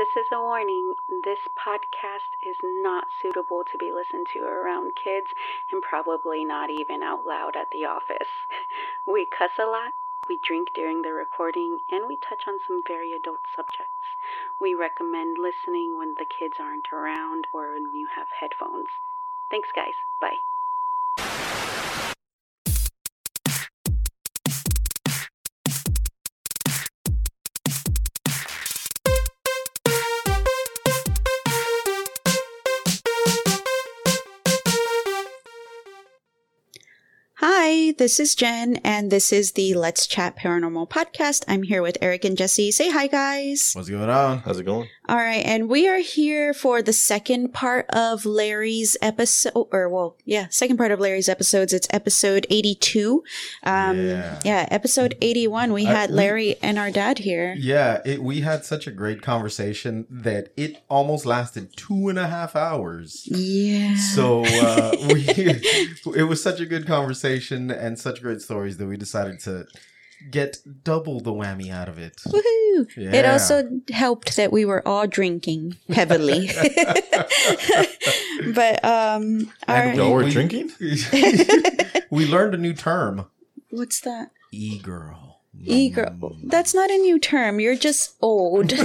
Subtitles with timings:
[0.00, 0.94] This is a warning.
[1.24, 5.26] This podcast is not suitable to be listened to around kids
[5.70, 8.32] and probably not even out loud at the office.
[9.06, 9.92] We cuss a lot,
[10.26, 14.16] we drink during the recording, and we touch on some very adult subjects.
[14.58, 18.88] We recommend listening when the kids aren't around or when you have headphones.
[19.50, 20.00] Thanks, guys.
[20.18, 20.40] Bye.
[37.90, 41.42] Hi, this is Jen, and this is the Let's Chat Paranormal podcast.
[41.48, 42.70] I'm here with Eric and Jesse.
[42.70, 43.72] Say hi, guys.
[43.74, 44.38] What's going on?
[44.38, 44.88] How's it going?
[45.10, 50.16] All right, and we are here for the second part of Larry's episode, or well,
[50.24, 51.72] yeah, second part of Larry's episodes.
[51.72, 53.24] It's episode 82.
[53.64, 54.38] Um, Yeah.
[54.44, 55.72] yeah, episode 81.
[55.72, 57.56] We I- had we- Larry and our dad here.
[57.58, 62.28] Yeah, it, we had such a great conversation that it almost lasted two and a
[62.28, 63.24] half hours.
[63.26, 63.96] Yeah.
[63.96, 65.24] So uh, we,
[66.14, 69.66] it was such a good conversation and such great stories that we decided to
[70.30, 72.16] get double the whammy out of it.
[72.26, 72.86] Woohoo!
[72.96, 76.50] It also helped that we were all drinking heavily.
[78.54, 80.70] but um our, And Y'all were we- drinking?
[82.10, 83.26] we learned a new term,
[83.70, 84.30] what's that?
[84.52, 85.40] e-girl.
[85.62, 86.36] E-girl.
[86.44, 87.60] That's not a new term.
[87.60, 88.72] You're just old.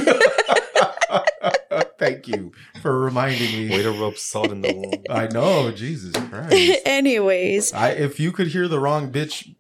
[1.97, 3.69] Thank you for reminding me.
[3.69, 3.83] Way me.
[3.83, 5.05] to rub salt in the wound.
[5.09, 6.81] I know, Jesus Christ.
[6.85, 9.55] Anyways, I if you could hear the wrong bitch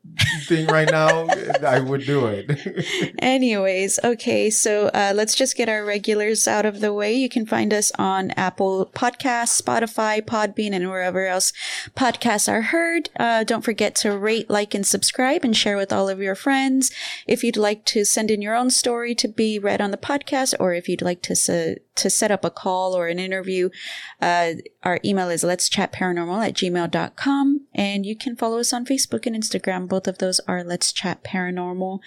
[0.45, 1.27] thing right now,
[1.65, 3.15] I would do it.
[3.19, 7.13] anyways, okay, so uh, let's just get our regulars out of the way.
[7.13, 11.53] You can find us on Apple Podcasts, Spotify, Podbean, and wherever else
[11.95, 13.09] podcasts are heard.
[13.19, 16.91] Uh, don't forget to rate, like, and subscribe and share with all of your friends.
[17.27, 20.53] If you'd like to send in your own story to be read on the podcast,
[20.59, 21.35] or if you'd like to
[21.95, 23.69] to set up a call or an interview,
[24.21, 27.61] uh, our email is let's chat paranormal at gmail.com.
[27.73, 29.87] And you can follow us on Facebook and Instagram.
[29.87, 31.99] Both of those are let's chat paranormal.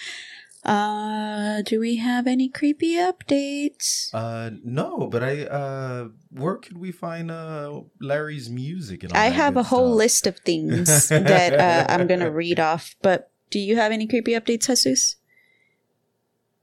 [0.64, 4.10] Uh, do we have any creepy updates?
[4.12, 9.04] Uh, no, but I uh, where could we find uh Larry's music?
[9.04, 9.98] And all I have a whole stuff?
[9.98, 14.06] list of things that uh, I'm going to read off, but do you have any
[14.06, 15.16] creepy updates, Jesus?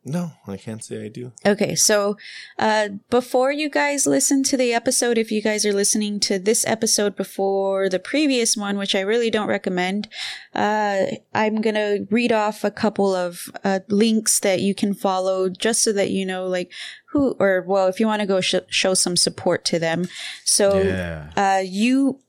[0.07, 1.31] No, I can't say I do.
[1.43, 2.16] Okay, so
[2.59, 6.63] uh, before you guys listen to the episode, if you guys are listening to this
[6.67, 10.07] episode before the previous one, which I really don't recommend,
[10.53, 15.81] uh, I'm gonna read off a couple of uh, links that you can follow just
[15.81, 16.72] so that you know, like,
[17.09, 20.07] who, or well, if you want to go sh- show some support to them.
[20.43, 21.31] So Yeah.
[21.35, 22.19] uh, you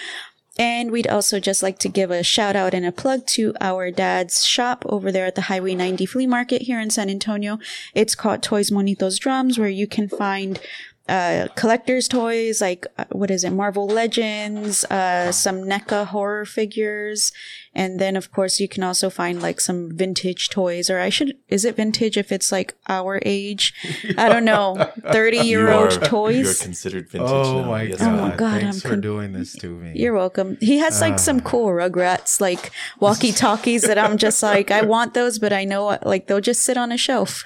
[0.56, 3.90] And we'd also just like to give a shout out and a plug to our
[3.90, 7.58] dad's shop over there at the Highway 90 flea market here in San Antonio.
[7.92, 10.60] It's called Toys Monitos Drums, where you can find
[11.08, 17.30] uh, collector's toys like uh, what is it, Marvel Legends, uh, some NECA horror figures,
[17.74, 20.88] and then of course you can also find like some vintage toys.
[20.88, 23.74] Or I should is it vintage if it's like our age?
[24.16, 27.68] I don't know, thirty year old You are considered vintage Oh now.
[27.68, 28.08] my Yes, god!
[28.18, 29.92] Oh my God, Thanks I'm for con- doing this to me.
[29.94, 30.56] You're welcome.
[30.60, 35.12] He has like some cool Rugrats like walkie talkies that I'm just like, I want
[35.12, 37.44] those, but I know like they'll just sit on a shelf.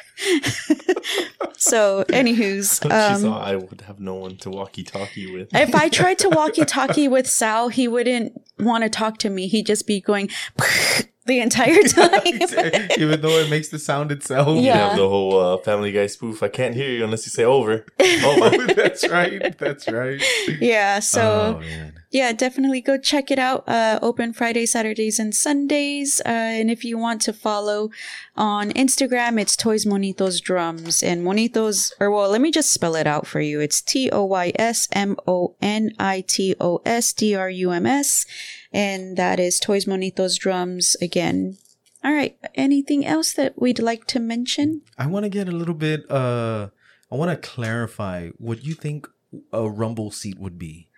[1.57, 5.55] So, anywho's, she um, saw I would have no one to walkie-talkie with.
[5.55, 9.47] if I tried to walkie talkie with Sal, he wouldn't want to talk to me.
[9.49, 10.31] He'd just be going
[11.29, 12.89] the entire time.
[12.99, 14.49] Even though it makes the sound itself.
[14.59, 16.43] You have the whole uh, Family Guy spoof.
[16.43, 17.87] I can't hear you unless you say over.
[18.01, 19.57] Oh that's right.
[19.57, 20.21] That's right.
[20.61, 20.99] yeah.
[20.99, 23.69] So, oh yeah, definitely go check it out.
[23.69, 26.21] Uh, open Fridays, Saturdays, and Sundays.
[26.25, 27.91] Uh, and if you want to follow
[28.35, 31.03] on Instagram, it's Toys Monitos Drums.
[31.03, 33.61] And Monitos, or well, let me just spell it out for you.
[33.61, 37.71] It's T O Y S M O N I T O S D R U
[37.71, 38.25] M S.
[38.73, 40.97] And that is Toys Monitos Drums.
[41.01, 41.57] Again,
[42.05, 42.37] All right.
[42.55, 44.83] Anything else that we'd like to mention?
[44.97, 46.09] I want to get a little bit.
[46.11, 46.69] Uh,
[47.11, 49.09] I want to clarify what you think
[49.53, 50.89] a rumble seat would be.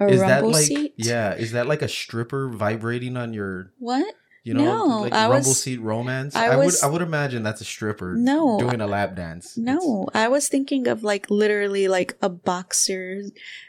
[0.00, 0.94] A is that rumble like seat?
[0.96, 1.34] yeah?
[1.34, 4.14] Is that like a stripper vibrating on your What?
[4.42, 6.34] You know No, like I rumble was- seat romance?
[6.34, 9.56] I I, was- would I would imagine that's a stripper No, doing a lap dance.
[9.56, 13.22] No, I was thinking of like literally like a boxer,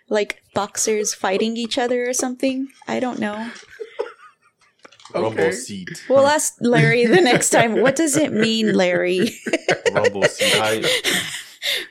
[0.09, 2.67] like boxers fighting each other or something.
[2.87, 3.49] I don't know.
[5.13, 5.89] Rumble seat.
[6.09, 7.81] We'll ask Larry the next time.
[7.81, 9.29] What does it mean, Larry?
[9.91, 10.53] Rumble seat.
[10.55, 10.81] I,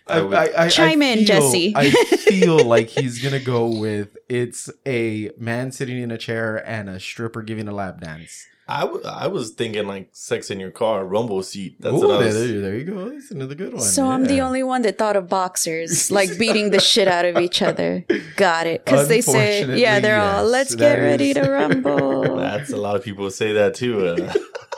[0.09, 1.73] I I, would, I, I, Chime I in, feel- Jesse.
[1.77, 6.88] I feel like he's gonna go with it's a man sitting in a chair and
[6.88, 8.47] a stripper giving a lap dance.
[8.70, 11.81] I, w- I was thinking like sex in your car, rumble seat.
[11.81, 12.34] That's Ooh, what I there, was.
[12.37, 13.11] there, there you go.
[13.11, 13.82] That's another good one.
[13.82, 17.38] So I'm the only one that thought of boxers, like beating the shit out of
[17.38, 18.05] each other.
[18.37, 18.84] Got it.
[18.84, 22.37] Because they say, yeah, they're all, let's that get ready to rumble.
[22.37, 24.06] That's a lot of people say that too.
[24.06, 24.32] Uh,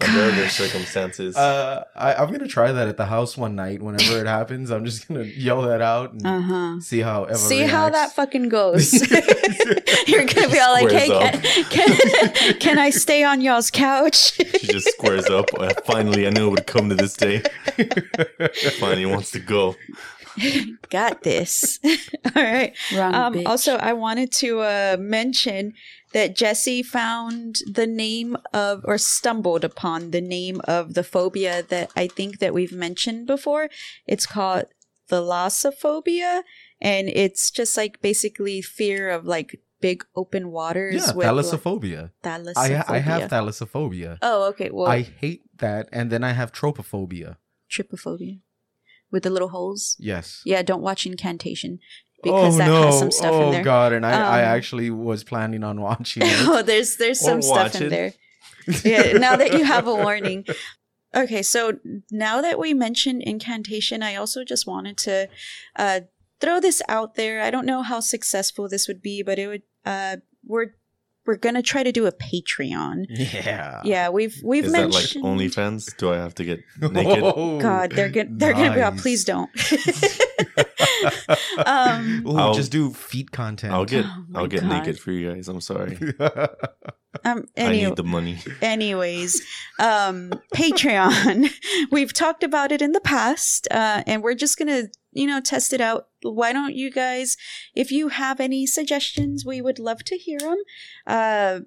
[0.00, 1.36] under other circumstances.
[1.36, 3.82] Uh, I, I'm gonna try that at the house one night.
[3.82, 6.80] Whenever it happens, I'm just gonna yell that out and Uh huh.
[6.80, 8.92] see how Eva See how that fucking goes.
[10.06, 14.44] You're gonna be all like, "Hey, can, can, can I stay on y'all's couch?" she
[14.66, 15.46] just squares up.
[15.58, 17.42] Uh, finally, I knew it would come to this day.
[18.78, 19.74] Finally wants to go.
[20.90, 21.80] Got this.
[22.36, 22.72] all right.
[22.94, 23.46] Wrong Um, bitch.
[23.46, 25.74] also, I wanted to uh, mention
[26.12, 31.90] that Jesse found the name of, or stumbled upon the name of the phobia that
[31.96, 33.68] I think that we've mentioned before.
[34.06, 34.66] It's called
[35.10, 36.42] thalassophobia,
[36.80, 40.94] and it's just like basically fear of like big open waters.
[41.06, 42.10] yeah, with thalassophobia.
[42.24, 43.30] like, I I have thalassophobia.
[43.30, 44.18] thalassophobia.
[44.22, 44.70] Oh, okay.
[44.70, 47.36] Well, I hate that, and then I have tropophobia.
[47.70, 48.40] trypophobia
[49.10, 49.96] with the little holes.
[49.98, 50.42] Yes.
[50.44, 51.78] Yeah, don't watch Incantation
[52.22, 52.82] because oh that no!
[52.86, 53.60] has some stuff oh in there.
[53.60, 53.92] Oh god!
[53.92, 56.34] And I, I Um, actually was planning on watching it.
[56.48, 57.90] oh, there's there's some Or stuff in it.
[57.90, 58.12] there.
[58.84, 60.44] Yeah, now that you have a warning.
[61.16, 61.78] Okay, so
[62.10, 65.28] now that we mentioned incantation, I also just wanted to
[65.76, 66.00] uh,
[66.38, 67.40] throw this out there.
[67.40, 69.62] I don't know how successful this would be, but it would.
[69.86, 70.74] Uh, we're
[71.24, 73.06] we're gonna try to do a Patreon.
[73.08, 73.80] yeah.
[73.84, 75.24] Yeah, we've we've Is that like mentioned.
[75.24, 75.96] OnlyFans?
[75.96, 77.22] Do I have to get naked?
[77.22, 78.92] Oh, God, they're gonna they're gonna be out.
[78.94, 79.02] nice.
[79.02, 79.48] Please don't.
[81.66, 83.72] Um, Ooh, I'll- just do feet content.
[83.72, 84.70] I'll get Oh my I'll get God.
[84.70, 85.48] naked for you guys.
[85.48, 85.98] I'm sorry.
[86.20, 86.48] um.
[87.24, 88.38] I Any, need the money.
[88.62, 89.42] anyways
[89.80, 91.48] um patreon
[91.90, 95.72] we've talked about it in the past uh and we're just gonna you know test
[95.72, 97.36] it out why don't you guys
[97.74, 100.58] if you have any suggestions we would love to hear them
[101.06, 101.60] uh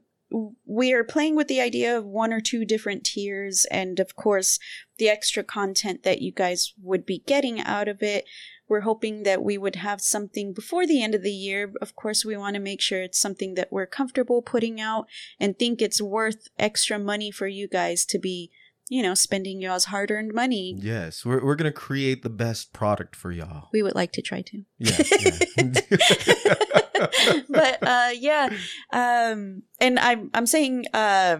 [0.65, 4.57] we are playing with the idea of one or two different tiers and of course
[4.99, 8.23] the extra content that you guys would be getting out of it
[8.71, 12.23] we're hoping that we would have something before the end of the year of course
[12.23, 15.07] we want to make sure it's something that we're comfortable putting out
[15.41, 18.49] and think it's worth extra money for you guys to be,
[18.87, 20.73] you know, spending y'all's hard earned money.
[20.79, 23.67] yes, we're we're gonna create the best product for y'all.
[23.73, 24.63] We would like to try to.
[24.77, 24.97] Yeah.
[25.57, 27.41] yeah.
[27.49, 28.49] but uh yeah.
[28.93, 31.39] Um and I'm I'm saying uh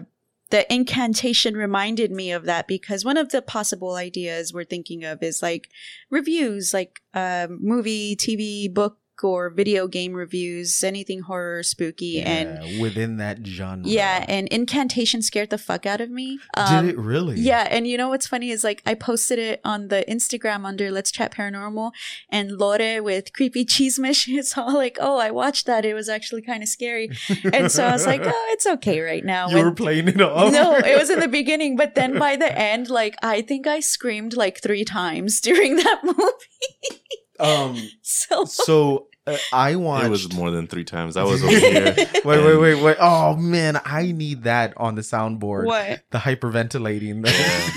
[0.52, 5.22] the incantation reminded me of that because one of the possible ideas we're thinking of
[5.22, 5.70] is like
[6.10, 13.16] reviews, like uh, movie, TV, book, or video game reviews, anything horror, spooky, and within
[13.18, 13.86] that genre.
[13.88, 16.38] yeah, and incantation scared the fuck out of me.
[16.56, 17.38] Um, Did it really?
[17.40, 20.90] Yeah, and you know what's funny is like I posted it on the Instagram under
[20.90, 21.92] Let's Chat Paranormal,
[22.28, 25.84] and Lore with Creepy Cheesemish is all like, "Oh, I watched that.
[25.84, 27.10] It was actually kind of scary."
[27.52, 30.20] And so I was like, "Oh, it's okay right now." you When- were playing it
[30.20, 30.52] off.
[30.52, 33.80] no, it was in the beginning, but then by the end, like I think I
[33.80, 37.00] screamed like three times during that movie.
[37.40, 37.76] Um.
[38.02, 40.06] so So uh, I watched.
[40.06, 41.16] It was more than three times.
[41.16, 41.94] I was over here.
[41.96, 42.96] Wait, wait, wait, wait!
[43.00, 45.64] Oh man, I need that on the soundboard.
[45.66, 46.02] what?
[46.10, 47.26] The hyperventilating.
[47.26, 47.70] Yeah.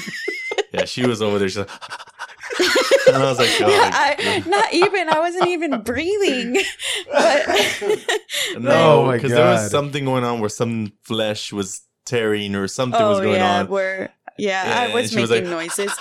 [0.74, 1.48] Yeah, she was over there.
[1.48, 1.70] She's like,
[3.08, 5.08] and I was like, oh, I, not even.
[5.10, 6.62] I wasn't even breathing.
[7.12, 12.56] But Oh no, my because there was something going on where some flesh was tearing
[12.56, 13.68] or something oh was going yeah, on.
[13.68, 15.92] where yeah, Yeah, I was she was making like- noises.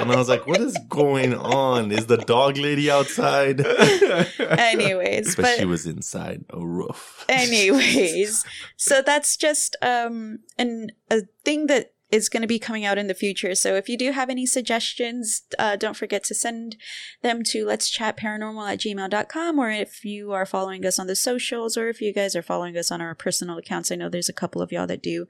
[0.00, 1.92] And I was like, what is going on?
[1.92, 3.60] Is the dog lady outside?
[4.38, 7.24] anyways, But, but, she was inside a roof.
[7.28, 8.44] anyways,
[8.76, 13.06] so that's just um an a thing that is going to be coming out in
[13.06, 13.54] the future.
[13.54, 16.76] So if you do have any suggestions, uh, don't forget to send
[17.22, 21.14] them to let's chat paranormal at gmail.com or if you are following us on the
[21.14, 23.92] socials or if you guys are following us on our personal accounts.
[23.92, 25.26] I know there's a couple of y'all that do.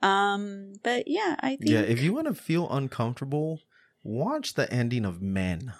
[0.00, 3.60] Um, but yeah, I think yeah, if you want to feel uncomfortable,
[4.02, 5.72] watch the ending of Men.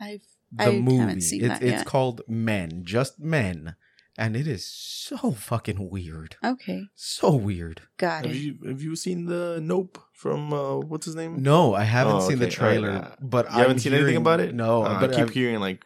[0.00, 0.96] I've The I movie.
[0.98, 1.86] haven't seen it's that it's yet.
[1.86, 3.74] called Men, just Men.
[4.16, 6.36] and it is so fucking weird.
[6.44, 7.82] Okay, So weird.
[7.96, 8.38] got Have it.
[8.38, 11.42] you have you seen the Nope from uh, what's his name?
[11.42, 13.94] No, I haven't Oh, seen the okay, trailer, alright, uh, but You haven't I'm seen
[13.94, 14.54] anything about it?
[14.54, 15.84] No, Uh, but I keep I've- hearing like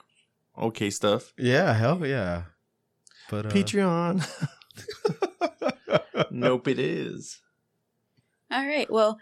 [0.58, 1.32] okay stuff.
[1.38, 2.42] Yeah, hell yeah.
[3.30, 4.26] But uh, Patreon.
[6.30, 7.40] nope, it is.
[8.50, 8.90] All right.
[8.90, 9.18] Well,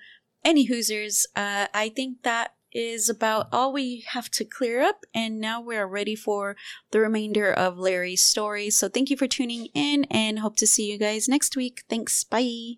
[0.47, 5.05] any Hoosers, uh, I think that is about all we have to clear up.
[5.13, 6.57] And now we're ready for
[6.93, 8.71] the remainder of Larry's story.
[8.71, 11.83] So thank you for tuning in and hope to see you guys next week.
[11.89, 12.23] Thanks.
[12.23, 12.75] Bye.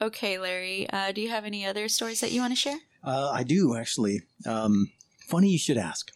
[0.00, 2.78] Okay, Larry, uh, do you have any other stories that you want to share?
[3.04, 4.22] Uh, I do actually.
[4.46, 4.90] Um,
[5.28, 6.10] funny you should ask.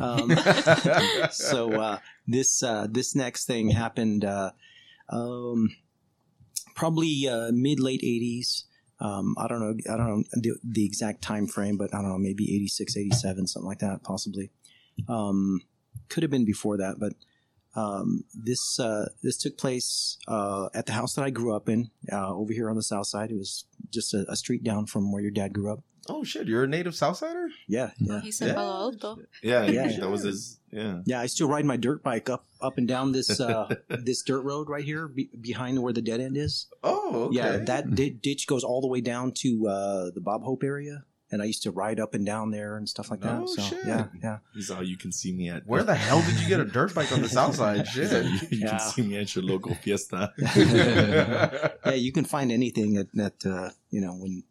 [0.00, 0.30] Um,
[1.30, 4.52] so uh, this uh, this next thing happened uh,
[5.08, 5.76] um,
[6.74, 8.64] probably uh, mid late eighties.
[9.00, 9.74] Um, I don't know.
[9.92, 12.18] I don't know the, the exact time frame, but I don't know.
[12.18, 14.50] Maybe 86, 87, something like that, possibly.
[15.08, 15.60] Um,
[16.08, 17.12] could have been before that, but
[17.76, 21.90] um, this uh, this took place uh, at the house that I grew up in,
[22.10, 23.30] uh, over here on the south side.
[23.30, 25.80] It was just a, a street down from where your dad grew up.
[26.10, 27.48] Oh shit, you're a native Southsider?
[27.66, 28.20] Yeah, yeah.
[28.20, 28.54] He said Yeah.
[28.54, 29.18] Palo Alto.
[29.42, 29.88] Yeah, Yeah.
[30.00, 30.58] that was his.
[30.70, 31.00] Yeah.
[31.06, 34.42] Yeah, I still ride my dirt bike up up and down this uh, this dirt
[34.42, 36.66] road right here be- behind where the dead end is.
[36.84, 37.36] Oh, okay.
[37.36, 41.04] Yeah, that di- ditch goes all the way down to uh, the Bob Hope area,
[41.30, 43.40] and I used to ride up and down there and stuff like that.
[43.40, 43.78] Oh, so shit.
[43.86, 44.38] yeah, yeah.
[44.54, 45.66] He's all you can see me at.
[45.66, 47.86] Where the hell did you get a dirt bike on the south side?
[47.94, 48.26] He's all, Shit.
[48.26, 48.70] you, you Yeah.
[48.76, 50.34] can see me at your local fiesta.
[50.38, 54.42] yeah, you can find anything at, that uh, you know when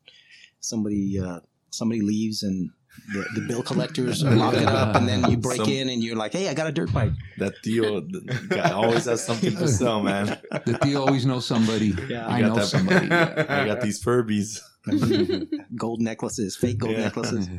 [0.67, 1.39] somebody uh,
[1.71, 2.69] somebody leaves and
[3.13, 6.15] the, the bill collectors lock it up, and then you break Some- in and you're
[6.15, 10.01] like, "Hey, I got a dirt bike." That Theo guy always has something to sell,
[10.01, 10.39] man.
[10.65, 11.93] The Theo always knows somebody.
[12.09, 12.27] Yeah.
[12.27, 13.11] I know that- somebody.
[13.11, 14.59] I got these Furbies.
[15.75, 17.03] gold necklaces, fake gold Yeah.
[17.03, 17.49] necklaces.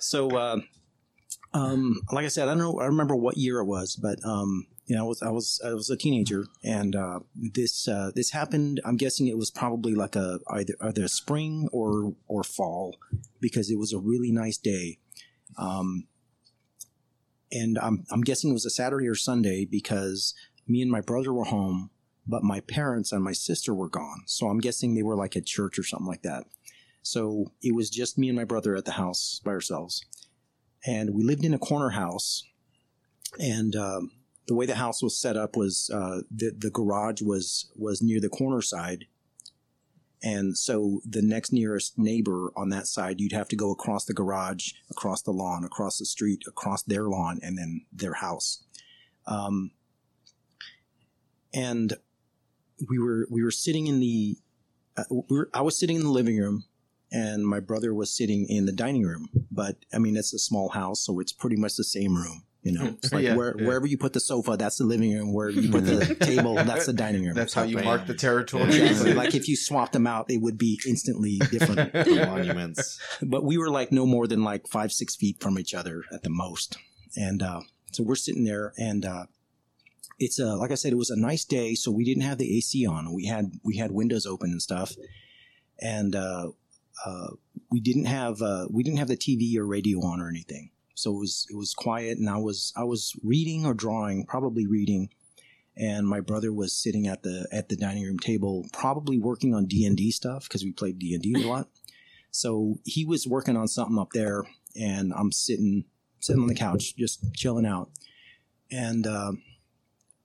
[0.00, 0.60] so uh,
[1.54, 2.78] um, like I said, I don't know.
[2.80, 5.74] I remember what year it was, but um, you know, I was I was I
[5.74, 8.80] was a teenager, and uh, this uh, this happened.
[8.84, 12.96] I'm guessing it was probably like a either either spring or or fall,
[13.40, 14.98] because it was a really nice day.
[15.58, 16.06] Um,
[17.50, 20.34] and I'm I'm guessing it was a Saturday or Sunday because
[20.68, 21.90] me and my brother were home,
[22.24, 24.22] but my parents and my sister were gone.
[24.26, 26.44] So I'm guessing they were like at church or something like that.
[27.02, 30.04] So it was just me and my brother at the house by ourselves.
[30.84, 32.44] And we lived in a corner house.
[33.38, 34.10] And um,
[34.46, 38.20] the way the house was set up was uh, the, the garage was, was near
[38.20, 39.06] the corner side.
[40.22, 44.14] And so the next nearest neighbor on that side, you'd have to go across the
[44.14, 48.64] garage, across the lawn, across the street, across their lawn, and then their house.
[49.26, 49.72] Um,
[51.54, 51.94] and
[52.88, 54.36] we were we were sitting in the
[54.96, 56.64] uh, we were, I was sitting in the living room
[57.12, 59.28] and my brother was sitting in the dining room.
[59.50, 62.45] But I mean, it's a small house, so it's pretty much the same room.
[62.66, 63.64] You know, it's like Yeah, where, yeah.
[63.64, 65.32] wherever you put the sofa, that's the living room.
[65.32, 67.34] Where you put the table, that's the dining room.
[67.34, 67.84] That's how you Bam.
[67.84, 68.76] mark the territory.
[68.76, 71.94] Yeah, so like if you swapped them out, they would be instantly different.
[71.94, 72.98] Monuments.
[73.22, 76.24] but we were like no more than like five, six feet from each other at
[76.24, 76.76] the most.
[77.16, 77.60] And uh,
[77.92, 79.26] so we're sitting there, and uh,
[80.18, 82.56] it's uh, like I said, it was a nice day, so we didn't have the
[82.58, 83.12] AC on.
[83.14, 84.92] We had we had windows open and stuff,
[85.80, 86.48] and uh,
[87.06, 87.26] uh,
[87.70, 90.70] we didn't have uh, we didn't have the TV or radio on or anything.
[90.96, 94.66] So it was it was quiet, and I was I was reading or drawing, probably
[94.66, 95.10] reading,
[95.76, 99.66] and my brother was sitting at the at the dining room table, probably working on
[99.66, 101.68] D and D stuff because we played D and D a lot.
[102.30, 105.84] So he was working on something up there, and I'm sitting
[106.18, 107.90] sitting on the couch just chilling out,
[108.70, 109.42] and um,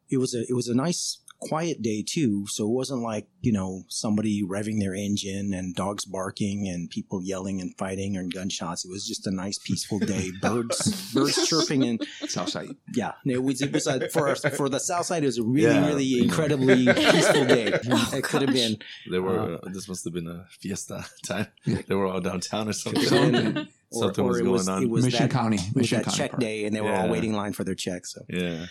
[0.10, 2.46] it was a it was a nice quiet day too.
[2.48, 7.22] So it wasn't like you know somebody revving their engine and dogs barking and people
[7.24, 8.86] yelling and fighting and gunshots.
[8.86, 10.32] It was just a nice peaceful day.
[10.42, 12.70] Birds birds chirping and Southside.
[12.94, 15.24] yeah, it was it was a, for us for the south side.
[15.24, 15.88] It was a really Yeah.
[15.88, 17.68] really incredibly peaceful day.
[17.74, 18.78] it could have been.
[19.10, 19.56] They were.
[19.56, 21.48] Uh, this must have been a fiesta time.
[21.66, 23.04] They were all downtown or something.
[23.04, 23.68] Something.
[23.94, 24.84] Or, Something or was going was, on.
[24.84, 25.58] It was Mission that, County.
[25.58, 26.40] it was Mission that County check Park.
[26.42, 28.06] day, and they were all waiting in line for their check.
[28.06, 28.68] So Yeah.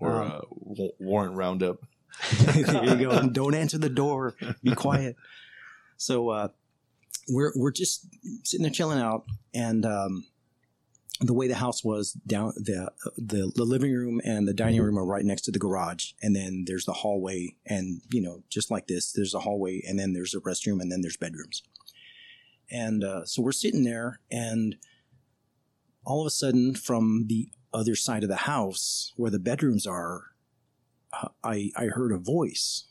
[0.00, 1.78] Or Um, uh, warrant roundup.
[2.38, 3.28] there you go.
[3.28, 4.34] Don't answer the door.
[4.62, 5.16] Be quiet.
[5.96, 6.48] So uh,
[7.28, 8.06] we're we're just
[8.44, 10.26] sitting there chilling out, and um,
[11.20, 14.98] the way the house was down the, the the living room and the dining room
[14.98, 18.70] are right next to the garage, and then there's the hallway, and you know just
[18.70, 21.62] like this, there's a hallway, and then there's a restroom, and then there's bedrooms,
[22.70, 24.76] and uh, so we're sitting there, and
[26.04, 30.32] all of a sudden from the other side of the house where the bedrooms are
[31.42, 32.84] I, I heard a voice.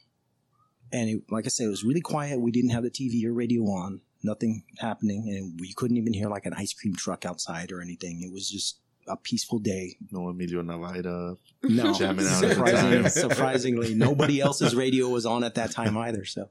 [0.92, 2.40] And it, like I said, it was really quiet.
[2.40, 6.30] We didn't have the TV or radio on, nothing happening, and we couldn't even hear
[6.30, 8.22] like an ice cream truck outside or anything.
[8.24, 9.98] It was just a peaceful day.
[10.12, 11.38] No Emilio Navaira.
[11.64, 16.26] No, Jamming out surprisingly, surprisingly, nobody else's radio was on at that time either.
[16.26, 16.50] So,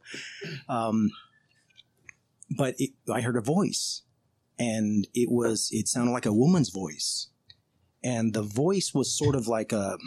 [0.69, 1.11] um,
[2.57, 4.03] but it, I heard a voice,
[4.59, 7.29] and it was it sounded like a woman's voice,
[8.03, 9.99] and the voice was sort of like a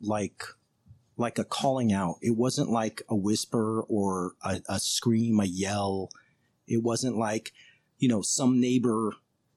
[0.00, 0.42] like
[1.16, 2.16] like a calling out.
[2.20, 6.10] It wasn't like a whisper or a, a scream, a yell.
[6.66, 7.52] It wasn't like
[7.98, 9.12] you know some neighbor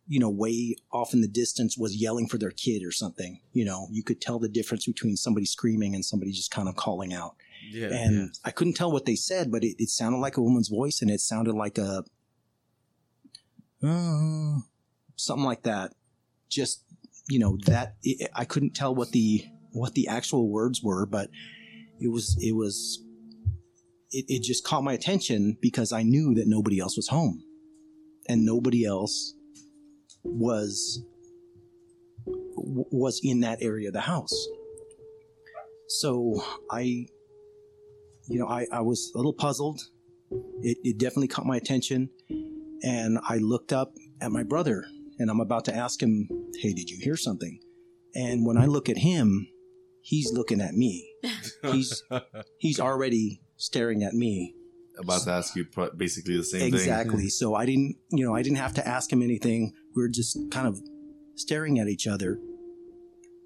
[0.07, 3.41] you know, way off in the distance was yelling for their kid or something.
[3.51, 6.75] You know, you could tell the difference between somebody screaming and somebody just kind of
[6.75, 7.35] calling out.
[7.69, 7.89] Yeah.
[7.91, 11.01] And I couldn't tell what they said, but it, it sounded like a woman's voice
[11.01, 12.05] and it sounded like a,
[13.83, 14.59] uh,
[15.17, 15.93] something like that.
[16.47, 16.83] Just,
[17.29, 19.45] you know, that it, I couldn't tell what the,
[19.77, 21.29] what the actual words were, but
[21.99, 23.03] it was, it was,
[24.11, 27.43] it, it just caught my attention because I knew that nobody else was home
[28.27, 29.33] and nobody else
[30.23, 31.03] was
[32.25, 34.33] was in that area of the house.
[35.87, 36.81] So I,
[38.27, 39.81] you know, I, I was a little puzzled.
[40.61, 42.09] It, it definitely caught my attention,
[42.83, 44.85] and I looked up at my brother,
[45.19, 46.27] and I'm about to ask him,
[46.59, 47.59] "Hey, did you hear something?"
[48.15, 49.47] And when I look at him,
[50.07, 51.05] he's looking at me.
[51.63, 52.03] He's
[52.59, 54.53] he's already staring at me.
[54.97, 55.65] About to ask you
[55.97, 56.73] basically the same thing.
[56.73, 57.27] Exactly.
[57.29, 59.73] So I didn't, you know, I didn't have to ask him anything.
[59.95, 60.79] We were just kind of
[61.35, 62.39] staring at each other.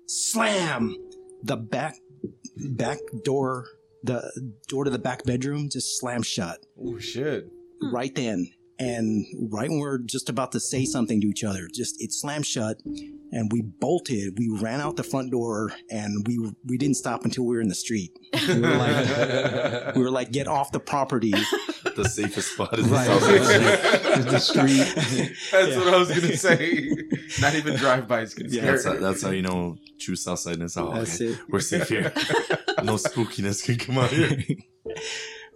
[0.08, 0.96] Slam!
[1.44, 1.96] The back
[2.56, 3.66] back door,
[4.04, 4.32] the
[4.68, 7.50] door to the back bedroom just slammed shut oh shit.
[7.82, 7.96] Hmm.
[7.96, 8.52] right then.
[8.82, 12.12] And right when we are just about to say something to each other, just it
[12.12, 12.78] slammed shut,
[13.32, 14.40] and we bolted.
[14.40, 17.68] We ran out the front door, and we we didn't stop until we were in
[17.68, 18.12] the street.
[18.48, 21.34] We were like, we were like, get off the property.
[21.96, 23.08] The safest spot is Right.
[23.08, 25.38] the south the street.
[25.52, 26.90] That's what I was gonna say.
[27.40, 28.62] Not even drive-bys can Yeah.
[28.62, 30.76] scare That's how, that's how you know true Southsideness.
[30.78, 31.34] Oh, That's okay.
[31.34, 31.40] it.
[31.50, 32.12] We're safe here.
[32.84, 34.32] no spookiness can come out here.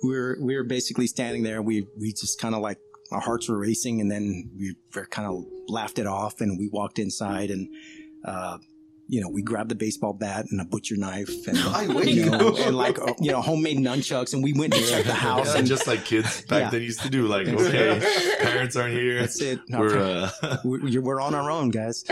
[0.03, 1.61] we were we were basically standing there.
[1.63, 2.77] We we just kind of like
[3.15, 6.67] our hearts were racing, and then we were kind of laughed it off, and we
[6.67, 7.69] walked inside, and
[8.25, 8.58] uh,
[9.07, 12.09] you know we grabbed the baseball bat and a butcher knife, and I wait.
[12.09, 15.13] you know, and like uh, you know homemade nunchucks, and we went to check the
[15.13, 16.69] house, Yeah, and just like kids back Yeah.
[16.71, 17.27] then used to do.
[17.27, 17.99] Like, okay,
[18.41, 19.19] parents aren't here.
[19.21, 19.59] that's it.
[19.69, 22.03] We're uh, we're, we're on our own, guys.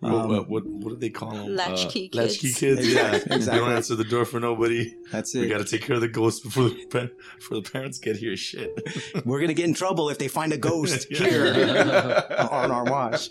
[0.00, 1.56] what, Um, what, what what do they call them?
[1.56, 2.58] Latchkey uh, Latchkey kids.
[2.58, 2.94] kids.
[2.94, 3.38] Yeah, Exactly.
[3.38, 4.94] They don't answer the door for nobody.
[5.12, 5.40] That's it.
[5.40, 8.36] We got to take care of the ghost before the, before the parents get here.
[8.36, 8.70] Shit.
[9.26, 11.18] we're gonna get in trouble if they find a ghost Yeah.
[11.28, 13.28] here on our watch.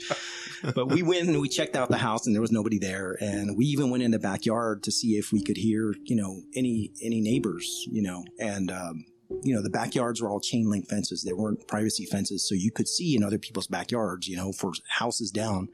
[0.76, 3.18] But we went and we checked out the house, and there was nobody there.
[3.20, 6.42] And we even went in the backyard to see if we could hear, you know,
[6.56, 8.24] any any neighbors, you know.
[8.40, 9.06] And um,
[9.44, 12.72] you know, the backyards were all chain link fences; they weren't privacy fences, so you
[12.72, 15.70] could see in other people's backyards, you know, for houses down.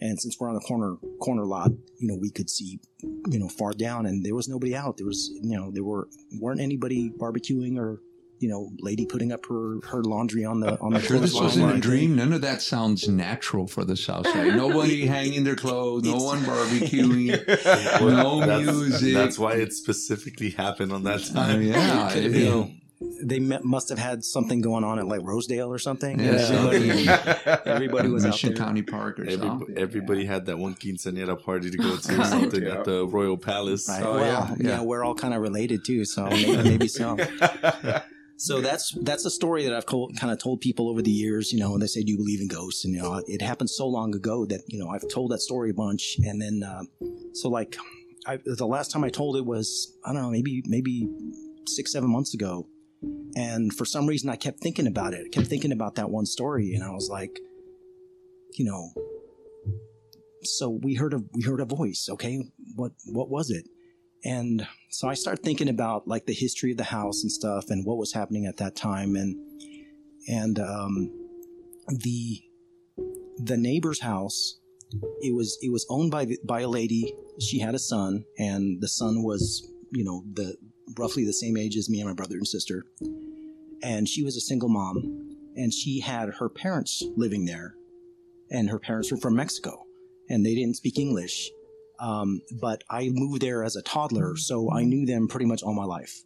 [0.00, 3.48] And since we're on the corner corner lot, you know, we could see, you know,
[3.48, 4.96] far down, and there was nobody out.
[4.96, 6.08] There was, you know, there were
[6.40, 8.00] weren't anybody barbecuing or
[8.40, 11.32] you know, lady putting up her, her laundry on the on the I'm sure this
[11.32, 11.90] clothesline wasn't or a anything.
[11.90, 12.16] dream.
[12.16, 14.54] None of that sounds natural for the South Side.
[14.56, 16.04] Nobody hanging their clothes.
[16.04, 18.00] No one barbecuing.
[18.00, 19.14] Well, No that's, music.
[19.14, 21.62] That's why it specifically happened on that Uh, time.
[21.62, 22.70] yeah, Could have you know,
[23.22, 26.18] They met, must have had something going on at like Rosedale or something.
[26.18, 27.08] Yeah, everybody,
[27.66, 28.64] everybody was out Mission there.
[28.64, 29.78] County Park or Every, something.
[29.78, 32.78] everybody had that one quinceañera party to go to or something Yeah.
[32.78, 33.88] at the Royal Palace.
[33.88, 34.02] Right.
[34.04, 34.80] Oh, well, yeah, yeah, yeah.
[34.82, 37.16] we're all kind of related too, so maybe, maybe so.
[38.38, 41.52] So that's that's a story that I've told, kind of told people over the years.
[41.52, 43.68] You know, and they say, "Do you believe in ghosts?" And you know, it happened
[43.68, 46.16] so long ago that you know I've told that story a bunch.
[46.24, 46.84] And then, uh,
[47.32, 47.76] so like,
[48.26, 51.08] I, the last time I told it was I don't know, maybe maybe
[51.66, 52.68] six seven months ago.
[53.36, 55.24] And for some reason, I kept thinking about it.
[55.26, 57.40] I kept thinking about that one story, and I was like,
[58.54, 58.92] you know,
[60.44, 62.08] so we heard a we heard a voice.
[62.08, 62.44] Okay,
[62.76, 63.66] what what was it?
[64.24, 67.86] And so I started thinking about like the history of the house and stuff and
[67.86, 69.16] what was happening at that time.
[69.16, 69.36] And
[70.28, 71.10] and um,
[71.88, 72.42] the
[73.38, 74.58] the neighbor's house
[75.20, 77.14] it was it was owned by the, by a lady.
[77.40, 80.56] She had a son and the son was you know the
[80.96, 82.84] roughly the same age as me and my brother and sister.
[83.82, 87.74] And she was a single mom and she had her parents living there
[88.50, 89.84] and her parents were from Mexico
[90.28, 91.50] and they didn't speak English
[91.98, 95.74] um, but I moved there as a toddler, so I knew them pretty much all
[95.74, 96.22] my life.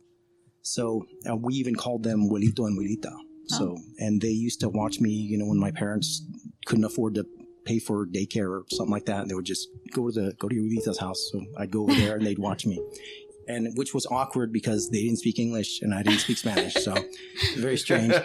[0.63, 3.15] So uh, we even called them Abuelito and Abuelita.
[3.47, 6.25] So, and they used to watch me, you know, when my parents
[6.65, 7.27] couldn't afford to
[7.65, 9.29] pay for daycare or something like that.
[9.29, 11.29] They would just go to the go to Abuelita's house.
[11.33, 12.81] So I'd go over there and they'd watch me.
[13.49, 16.95] and which was awkward because they didn't speak English and I didn't speak Spanish, so
[17.59, 18.15] very strange.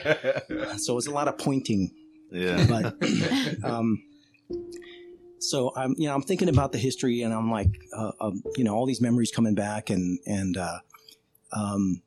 [0.78, 1.92] So it was a lot of pointing,
[2.32, 2.66] yeah.
[2.68, 2.96] but
[3.64, 4.02] um,
[5.40, 8.64] so I'm you know I'm thinking about the history and I'm like uh, um, you
[8.64, 10.80] know all these memories coming back and and uh,
[11.54, 12.02] um,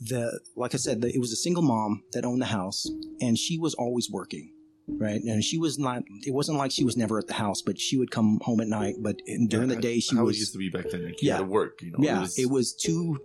[0.00, 2.86] the like I said the, it was a single mom that owned the house
[3.20, 4.52] and she was always working
[4.88, 7.78] right and she was not it wasn't like she was never at the house but
[7.78, 10.40] she would come home at night but in, during the day she How was it
[10.40, 11.04] used to be back then.
[11.04, 11.38] Like, Yeah.
[11.38, 11.80] to work.
[11.82, 11.98] You know.
[12.00, 13.20] yeah, it was two, at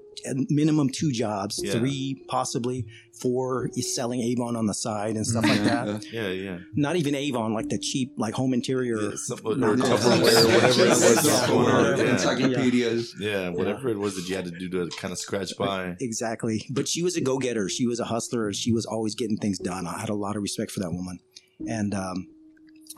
[0.50, 1.74] minimum two jobs, Yeah.
[1.74, 2.86] three possibly,
[3.22, 6.06] four is selling Avon on the side and stuff like that.
[6.12, 6.58] Yeah, yeah.
[6.76, 9.02] Not even Avon, like the cheap, like home interior.
[9.02, 9.86] yeah some, or No, no.
[9.86, 11.26] Tupperware, whatever it was.
[11.26, 12.04] Yeah, going whatever.
[12.06, 12.12] Yeah.
[12.14, 13.16] Encyclopedias.
[13.20, 15.96] yeah, whatever it was that you had to do to kind of scratch by.
[16.00, 16.66] Exactly.
[16.70, 17.70] But she was a go getter.
[17.70, 18.52] She was a hustler.
[18.54, 19.88] She was always getting things done.
[19.88, 21.20] I had a lot of respect for that woman.
[21.68, 22.28] And um,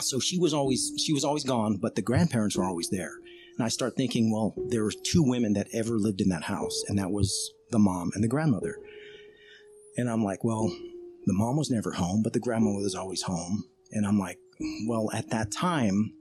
[0.01, 3.12] so she was always she was always gone, but the grandparents were always there.
[3.58, 6.84] And I start thinking, well, there were two women that ever lived in that house,
[6.88, 8.78] and that was the mom and the grandmother.
[9.98, 10.72] And I'm like, well,
[11.26, 13.63] the mom was never home, but the grandmother was always home.
[13.91, 14.38] And I'm like,
[14.88, 16.13] well, at that time,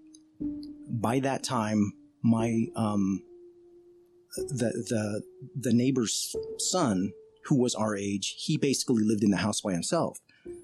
[0.88, 3.22] by that time, my um,
[4.37, 5.22] the the
[5.61, 7.12] the neighbor's son,
[7.44, 10.18] who was our age, he basically lived in the house by himself.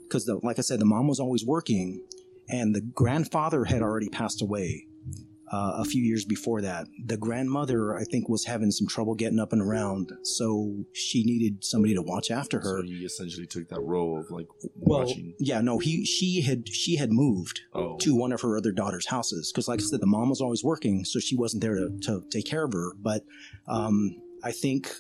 [0.04, 2.02] Because, like I said, the mom was always working,
[2.48, 4.87] and the grandfather had already passed away
[5.52, 6.86] uh, a few years before that.
[7.04, 11.62] The grandmother, I think, was having some trouble getting up and around, so she needed
[11.62, 12.78] somebody to watch after her.
[12.80, 15.34] So you essentially took that role of like well, watching.
[15.38, 19.06] yeah, no, he she had she had moved Oh, to one of her other daughter's
[19.08, 21.90] houses because, like I said, the mom was always working, so she wasn't there to,
[22.02, 22.92] to take care of her.
[22.98, 23.22] But
[23.68, 24.90] um, I think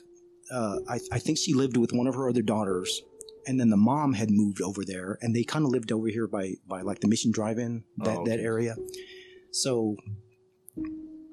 [0.52, 3.00] uh, I, I think she lived with one of her other daughters,
[3.46, 6.26] and then the mom had moved over there, and they kind of lived over here
[6.28, 8.76] by by like the Mission Drive-In that Oh, that area.
[9.50, 9.96] So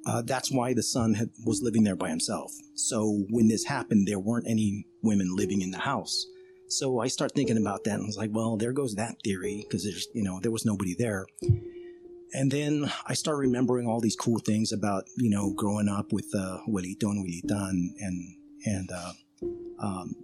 [0.09, 2.51] uh, that's why the son had, was living there by himself.
[2.73, 6.25] So when this happened, there weren't any women living in the house.
[6.67, 9.63] So I start thinking about that and I was like, well, there goes that theory
[9.67, 11.27] because there's, you know, there was nobody there.
[12.33, 16.33] And then I start remembering all these cool things about, you know, growing up with
[16.35, 19.13] uh, and Juelita and, and, uh,
[19.79, 20.15] um,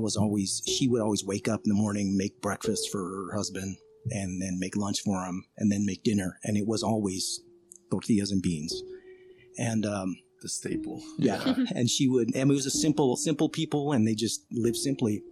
[0.00, 3.76] was always, she would always wake up in the morning, make breakfast for her husband
[4.10, 6.38] and then make lunch for him and then make dinner.
[6.42, 7.40] And it was always
[7.90, 8.82] tortillas and beans.
[9.58, 11.02] And, um, the staple.
[11.18, 11.54] yeah.
[11.74, 15.22] And she would and it was a simple simple people and they just lived simply.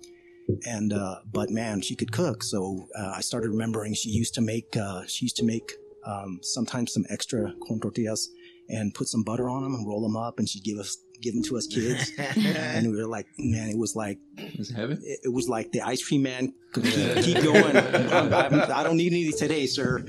[0.67, 2.43] And uh but man she could cook.
[2.43, 5.73] So uh, i started remembering she used to make uh she used to make
[6.07, 8.29] um sometimes some extra corn tortillas
[8.69, 11.35] and put some butter on them and roll them up and she'd give us give
[11.35, 12.13] them to us kids.
[12.19, 14.99] And we were like man it was like Is heaven?
[15.03, 17.77] it, it was like the ice cream man could keep, keep going.
[17.77, 20.05] I'm, I'm, i don't need any today sir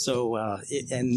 [0.00, 1.08] so uh it, and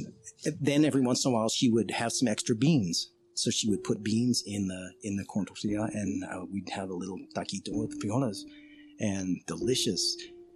[0.59, 3.11] then every once in a while she would have some extra beans.
[3.35, 6.89] So she would put beans in the in the corn tortilla and uh, we'd have
[6.89, 8.39] a little taquito with frijoles
[8.99, 10.03] and delicious.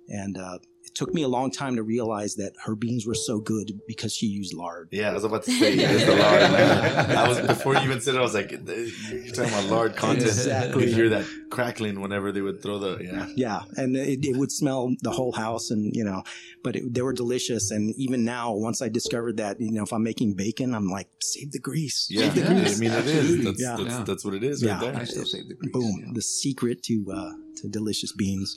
[0.10, 3.40] And uh it took me a long time to realize that her beans were so
[3.40, 6.42] good because she used lard Yeah, I was about to say it's the lard.
[7.24, 8.20] I was before you even said it.
[8.20, 10.26] I was like, you're talking about lard content.
[10.28, 10.88] Exactly.
[10.88, 13.28] You hear that crackling whenever they would throw the yeah.
[13.36, 16.24] Yeah, and it, it would smell the whole house, and you know,
[16.64, 17.72] but it, they were delicious.
[17.72, 21.08] And even now, once I discovered that, you know, if I'm making bacon, I'm like,
[21.22, 22.08] save the grease.
[22.10, 23.44] Yeah, Save the Yeah, I mean it is.
[23.44, 23.76] That's, Yeah.
[23.78, 24.04] that's, Yeah.
[24.04, 24.72] that's what it is Yeah.
[24.74, 24.96] right there.
[24.96, 25.72] I still save the grease.
[25.74, 26.12] Boom, yeah.
[26.14, 28.56] the secret to uh, to delicious beans.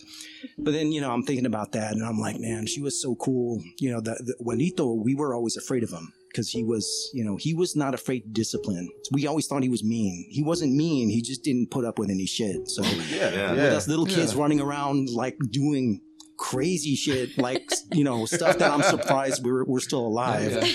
[0.59, 3.15] But then, you know, I'm thinking about that, and I'm like, man, she was so
[3.17, 3.63] cool.
[3.79, 7.25] You know, the, the Juanito, we were always afraid of him because he was, you
[7.25, 8.89] know, he was not afraid to discipline.
[9.13, 10.27] We always thought he was mean.
[10.31, 11.09] He wasn't mean.
[11.11, 12.69] He just didn't put up with any shit.
[12.69, 13.53] So Yeah, Yeah.
[13.53, 14.41] with us little kids Yeah.
[14.41, 16.01] running around like doing
[16.39, 20.53] crazy shit, like you know stuff that I'm surprised we're we're still alive.
[20.53, 20.73] Yeah.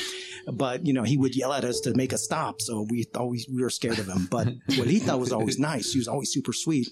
[0.51, 3.47] But you know he would yell at us to make us stop, so we always
[3.51, 4.27] we were scared of him.
[4.29, 6.87] But Juanita was always nice; she was always super sweet.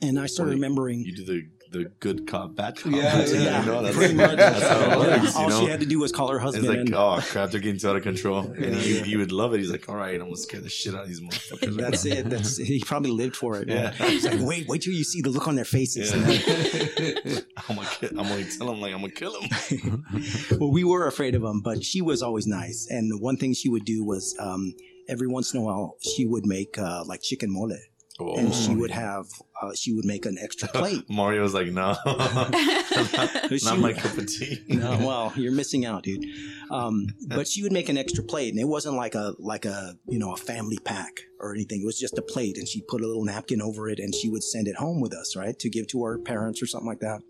[0.00, 1.00] And I started remembering.
[1.04, 2.92] You do the the good cop bad cop.
[2.92, 3.82] Yeah, routine, yeah, you know?
[3.82, 4.36] That's, pretty much.
[4.36, 5.36] That's how it works.
[5.36, 5.60] all you know?
[5.60, 6.66] she had to do was call her It's husband.
[6.66, 9.04] like, and oh crap, they're getting out of control, and Yeah, he, yeah.
[9.04, 9.58] he would love it.
[9.58, 11.76] He's like, all right, I'm gonna scare the shit out of these motherfuckers.
[11.76, 12.30] that's it.
[12.30, 13.68] That's he probably lived for it.
[13.68, 13.90] Yeah.
[13.92, 16.10] He's like, wait, wait till you see the look on their faces.
[16.10, 17.40] Yeah.
[17.68, 20.04] I'm gonna, kill, I'm gonna tell him like I'm gonna kill him.
[20.58, 22.86] well, we were afraid of him, but she was always nice.
[22.88, 24.72] And one thing she would do was um,
[25.08, 27.72] every once in a while she would make uh, like chicken mole,
[28.20, 29.26] and she would have
[29.62, 31.04] uh, she would make an extra plate.
[31.08, 32.54] Mario's like, no, not,
[33.50, 34.62] She not my would- cup of tea.
[34.68, 36.24] no, well, you're missing out, dude.
[36.70, 39.94] Um, but she would make an extra plate, and it wasn't like a like a
[40.08, 41.82] you know a family pack or anything.
[41.82, 44.28] It was just a plate, and she'd put a little napkin over it, and she
[44.28, 47.00] would send it home with us, right, to give to our parents or something like
[47.00, 47.20] that.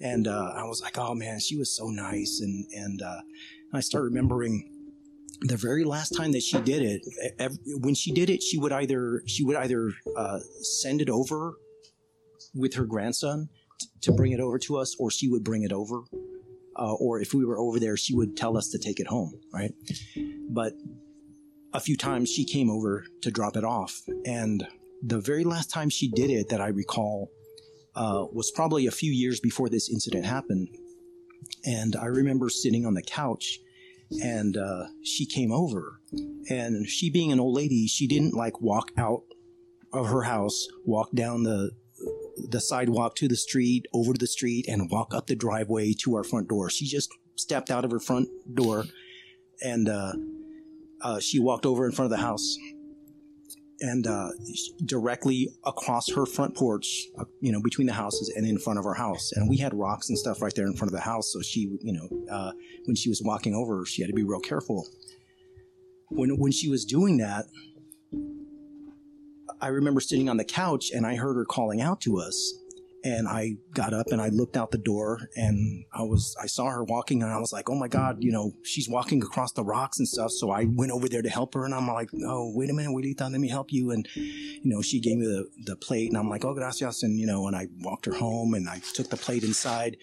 [0.00, 3.20] And uh, I was like, oh man, she was so nice, and and uh,
[3.72, 4.70] I start remembering
[5.40, 7.02] the very last time that she did it,
[7.38, 11.54] ev- when she did it, she would either she would either uh, send it over
[12.54, 13.48] with her grandson
[13.80, 16.02] t- to bring it over to us, or she would bring it over,
[16.76, 19.32] uh, or if we were over there, she would tell us to take it home,
[19.52, 19.72] right?
[20.50, 20.72] But
[21.72, 24.66] a few times she came over to drop it off, and
[25.02, 27.30] the very last time she did it that I recall
[27.94, 30.68] uh, was probably a few years before this incident happened,
[31.64, 33.60] and I remember sitting on the couch
[34.22, 36.00] and uh, she came over.
[36.48, 39.22] And she being an old lady she didn't like walk out
[39.92, 41.70] of her house walk down the
[42.50, 46.14] the sidewalk to the street over to the street and walk up the driveway to
[46.14, 46.70] our front door.
[46.70, 48.84] She just stepped out of her front door
[49.62, 50.12] and uh,
[51.02, 52.56] uh, she walked over in front of the house
[53.80, 54.30] and uh,
[54.84, 58.86] directly across her front porch, uh, you know, between the houses and in front of
[58.86, 59.32] our house.
[59.32, 61.32] And we had rocks and stuff right there in front of the house.
[61.32, 62.52] So she, you know, uh,
[62.86, 64.86] when she was walking over, she had to be real careful.
[66.10, 67.46] When when she was doing that,
[69.60, 72.54] I remember sitting on the couch and I heard her calling out to us.
[73.04, 76.66] And I got up and I looked out the door and I was I saw
[76.68, 79.62] her walking and I was like, oh my god, you know, she's walking across the
[79.64, 80.32] rocks and stuff.
[80.32, 82.90] So I went over there to help her and I'm like, oh wait a minute,
[82.90, 83.92] Wilita, let me help you.
[83.92, 87.04] And you know, she gave me the the plate and I'm like, oh gracias.
[87.04, 89.96] And you know, and I walked her home and I took the plate inside.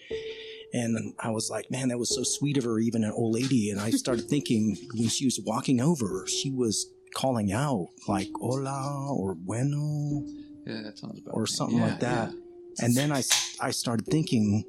[0.72, 3.70] And I was like, man, that was so sweet of her, even an old lady.
[3.70, 9.14] And I started thinking when she was walking over, she was calling out like hola
[9.14, 10.22] or bueno
[10.66, 12.34] Yeah, that sounds about or something Yeah, like that.
[12.80, 13.22] And then I,
[13.60, 14.64] I started thinking,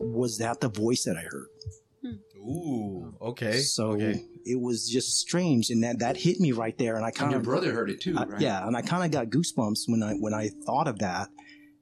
[0.00, 1.46] was that the voice that I heard?
[2.38, 3.58] Ooh, okay.
[3.58, 4.24] So okay.
[4.44, 6.96] it was just strange, and that that hit me right there.
[6.96, 8.40] And I And kind your of brother heard it too, I- right?
[8.40, 11.28] yeah, and I kind of got goosebumps when I when I thought of that.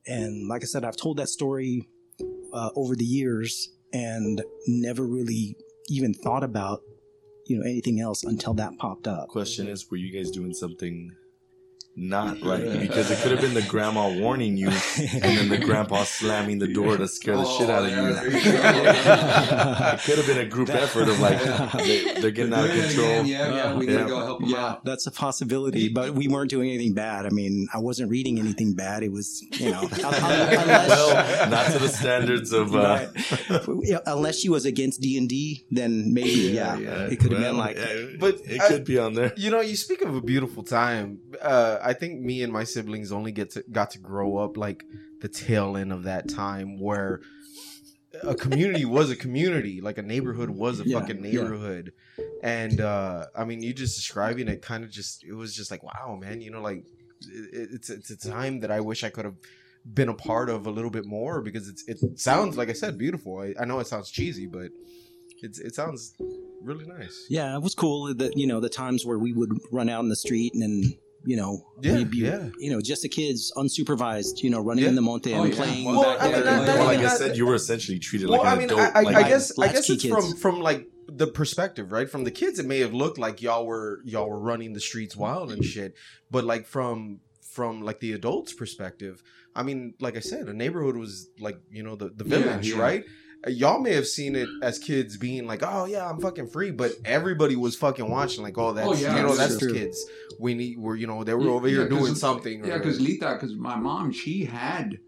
[0.07, 1.89] And like I said, I've told that story
[2.53, 5.57] uh, over the years and never really
[5.89, 6.81] even thought about
[7.47, 9.29] you know anything else until that popped up.
[9.29, 11.11] Question is, were you guys doing something
[12.03, 12.65] not right?
[12.81, 16.67] Because it could have been the grandma warning you, and then the grandpa slamming the
[16.73, 18.09] door to scare the shit out of Oh, you.
[18.09, 21.39] you it could have been a group effort of like
[21.75, 23.07] they, they're getting out of control.
[23.07, 23.27] man.
[23.27, 23.93] Yeah, yeah, we Yeah.
[23.99, 24.85] gotta go help him yeah, out.
[24.85, 27.27] that's a possibility, but we weren't doing anything bad.
[27.27, 29.03] I mean, I wasn't reading anything bad.
[29.03, 32.75] It was, you know, un- un- unless, well, not to the standards of.
[32.75, 33.09] Uh,
[33.83, 37.51] Yeah, unless she was against D and D, then maybe yeah, it could have well,
[37.51, 39.33] been like yeah, But it I- could be on there.
[39.37, 41.19] You know, you speak of a beautiful time.
[41.41, 44.85] Uh, I think me and my siblings only get to got to grow up like
[45.21, 47.21] the tail end of that time where
[48.23, 51.31] a community was a community, like a neighborhood was a Yeah, fucking yeah.
[51.31, 51.93] neighborhood.
[52.43, 55.83] And uh, I mean, you just describing it kind of just it was just like
[55.83, 56.41] wow, man.
[56.41, 56.85] You know, like
[57.23, 59.37] it, it's it's a time that I wish I could have
[59.95, 62.99] been a part of a little bit more because it's it sounds like I said
[62.99, 63.39] beautiful.
[63.41, 64.71] I, I know it sounds cheesy, but
[65.43, 66.15] it's it sounds
[66.63, 67.27] really nice.
[67.31, 70.09] yeah, it was cool that you know the times where we would run out in
[70.09, 72.49] the street and you know Yeah, we'd be yeah.
[72.59, 74.91] you know just the kids unsupervised, you know, running Yeah.
[74.91, 75.59] in the monte Oh, and yeah.
[75.61, 76.43] playing Well, back I mean, there.
[76.45, 78.59] that- like- that- Well, like I said, you were essentially treated well, like I an
[78.59, 78.81] mean, adult.
[78.81, 80.15] I, I, like, I guess I guess it's kids.
[80.15, 82.09] from from like the perspective, right?
[82.09, 85.17] From the kids, it may have looked like y'all were y'all were running the streets
[85.17, 85.95] wild and shit,
[86.31, 89.23] but like from from like the adults' perspective,
[89.57, 92.69] I mean, like I said, a neighborhood was like you know the the Yeah, village,
[92.71, 92.79] yeah.
[92.79, 93.05] right?
[93.49, 96.93] Y'all may have seen it as kids being like, "Oh yeah, I'm fucking free," but
[97.05, 100.05] everybody was fucking watching, like, "Oh, that's Oh, yeah, you know, that's that's kids.
[100.39, 102.77] We need, we're you know, they were Yeah, over here yeah, 'cause- doing something." Yeah,
[102.79, 104.99] because Lita, because my mom, she had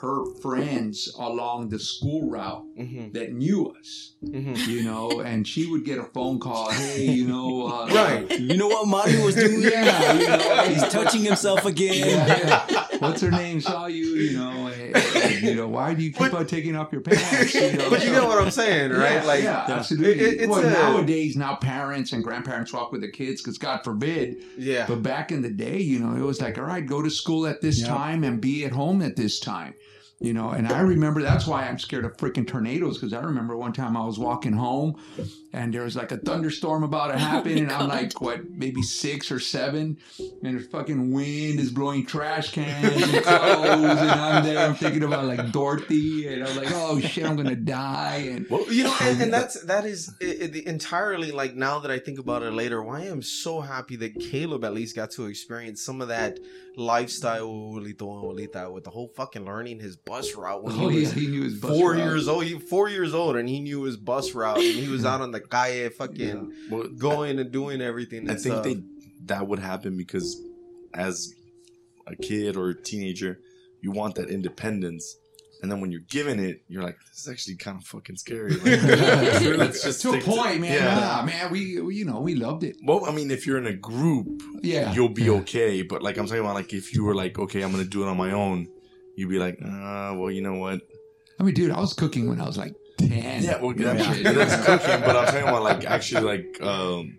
[0.00, 4.66] her friends along the school route Mhm, that knew us, mhm.
[4.66, 8.40] you know, and she would get a phone call, hey, you know, uh, right.
[8.40, 9.60] you know what Mario was doing?
[9.70, 11.96] Yeah, you know, he's touching himself again.
[11.98, 12.86] Yeah, yeah.
[12.98, 13.60] What's her name?
[13.60, 15.09] Saw you, you know, and, and,
[15.42, 17.54] you know, why do you keep But- on taking off your pants?
[17.54, 19.14] You know, but you so- get what I'm saying, right?
[19.14, 20.22] Yeah, like, yeah, absolutely.
[20.24, 23.82] it- it's well, a- nowadays, now parents and grandparents walk with the kids because God
[23.84, 24.36] forbid.
[24.58, 27.10] yeah, But back in the day, you know, it was like, all right, go to
[27.10, 27.88] school at this Yeah.
[27.88, 29.74] time and be at home at this time.
[30.22, 33.56] You know, and I remember that's why I'm scared of freaking tornadoes because I remember
[33.56, 34.24] one time I was mm-hmm.
[34.24, 35.00] walking home
[35.54, 39.32] and there was like a thunderstorm about to happen and I'm like, what, maybe six
[39.32, 39.96] or seven
[40.42, 45.04] and the fucking wind is blowing trash cans and clothes and I'm there, I'm thinking
[45.04, 48.28] about like Dorothy and I'm like, oh shit, I'm going to die.
[48.30, 51.78] And Well, you know, and, and that's that is i i- the entirely like now
[51.78, 54.96] that I think about it later, why I am so happy that Caleb at least
[54.96, 56.38] got to experience some of that
[56.76, 60.96] lifestyle Julito and Julita, with the whole fucking learning his bus route when oh he
[60.96, 61.98] yeah, was he knew his bus four route.
[61.98, 62.44] years old.
[62.44, 65.30] He four years old and he knew his bus route and he was out on
[65.30, 68.28] the calle fucking well, going and doing everything.
[68.28, 68.64] I think stuff.
[68.64, 68.82] they
[69.26, 70.40] that would happen because
[70.92, 71.32] as
[72.06, 73.38] a kid or a teenager,
[73.80, 75.16] you want that independence.
[75.62, 78.54] And then when you're given it, you're like, this is actually kind of fucking scary.
[78.64, 80.72] Like, let's just to a stick point, man.
[80.72, 81.00] Yeah.
[81.00, 82.76] Nah, man, we, we you know we loved it.
[82.82, 85.82] Well, I mean, if you're in a group, Yeah, you'll be okay.
[85.82, 88.08] But like I'm talking about, like if you were like, okay, I'm gonna do it
[88.08, 88.68] on my own,
[89.16, 90.80] you'd be like, uh, well, you know what?
[91.38, 93.42] I mean, dude, I was cooking when I was like ten.
[93.42, 93.94] Yeah, well, Yeah.
[93.94, 95.00] that's, that's cooking.
[95.06, 97.18] But I'm talking about like actually like, um,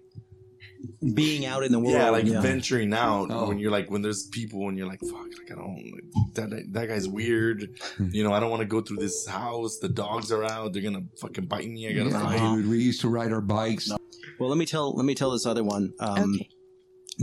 [1.15, 1.93] Being out in the world.
[1.95, 3.47] yeah, like venturing out Oh.
[3.47, 6.49] when you're like when there's people and you're like, fuck, like I don't like, that
[6.51, 7.69] that- that guy's weird.
[8.11, 9.79] you know, I don't want to go through this house.
[9.79, 10.73] The dogs are out.
[10.73, 11.87] They're gonna fucking bite me.
[11.87, 12.55] I gotta Yeah, fight.
[12.57, 13.91] dude, we used to ride our bikes.
[14.39, 15.93] Well, let me tell let me tell this other one.
[15.99, 16.49] Um, Okay.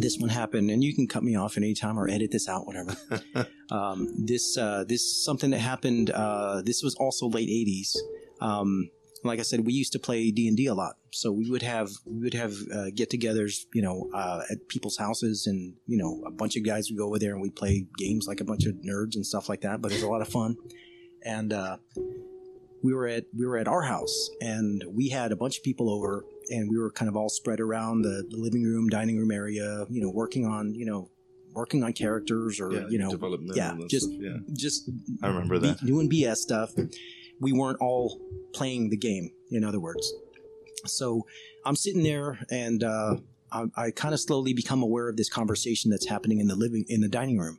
[0.00, 2.48] This one happened, and you can cut me off at any time or edit this
[2.48, 2.96] out, whatever.
[3.70, 6.10] um, this uh, this something that happened.
[6.10, 7.96] Uh, this was also late '80s.
[8.40, 8.90] Um,
[9.24, 11.62] like I said, we used to play D and D a lot, so we would
[11.62, 16.22] have we would have uh, get-togethers, you know, uh, at people's houses, and you know,
[16.26, 18.66] a bunch of guys would go over there and we'd play games like a bunch
[18.66, 19.82] of nerds and stuff like that.
[19.82, 20.56] But it was a lot of fun,
[21.24, 21.78] and uh,
[22.82, 25.90] we were at we were at our house, and we had a bunch of people
[25.90, 29.30] over, and we were kind of all spread around the, the living room, dining room
[29.30, 31.10] area, you know, working on you know,
[31.54, 33.10] working on characters or Yeah, you know,
[33.54, 34.36] yeah, just yeah.
[34.54, 34.90] just
[35.22, 35.84] I remember be- that.
[35.84, 36.72] doing BS stuff.
[37.40, 38.20] We weren't all
[38.54, 40.12] playing the game, in other words.
[40.86, 41.26] So
[41.64, 43.16] I'm sitting there and uh,
[43.52, 46.84] I, I kind of slowly become aware of this conversation that's happening in the living
[46.88, 47.58] in the dining room.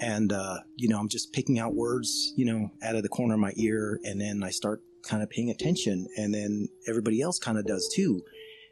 [0.00, 3.34] And uh, you know, I'm just picking out words, you know, out of the corner
[3.34, 7.38] of my ear, and then I start kind of paying attention, and then everybody else
[7.38, 8.22] kind of does too.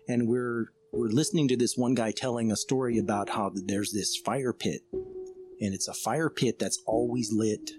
[0.09, 4.17] And we're we're listening to this one guy telling a story about how there's this
[4.17, 7.71] fire pit, and it's a fire pit that's always lit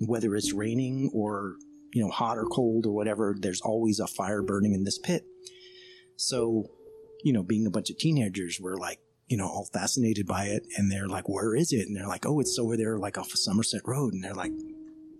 [0.00, 1.56] whether it's raining or
[1.92, 5.24] you know hot or cold or whatever there's always a fire burning in this pit.
[6.16, 6.70] So
[7.22, 10.66] you know being a bunch of teenagers we're like you know all fascinated by it
[10.76, 11.86] and they're like where is it?
[11.86, 14.14] And they're like oh it's over there like off of somerset road.
[14.14, 14.52] And they're like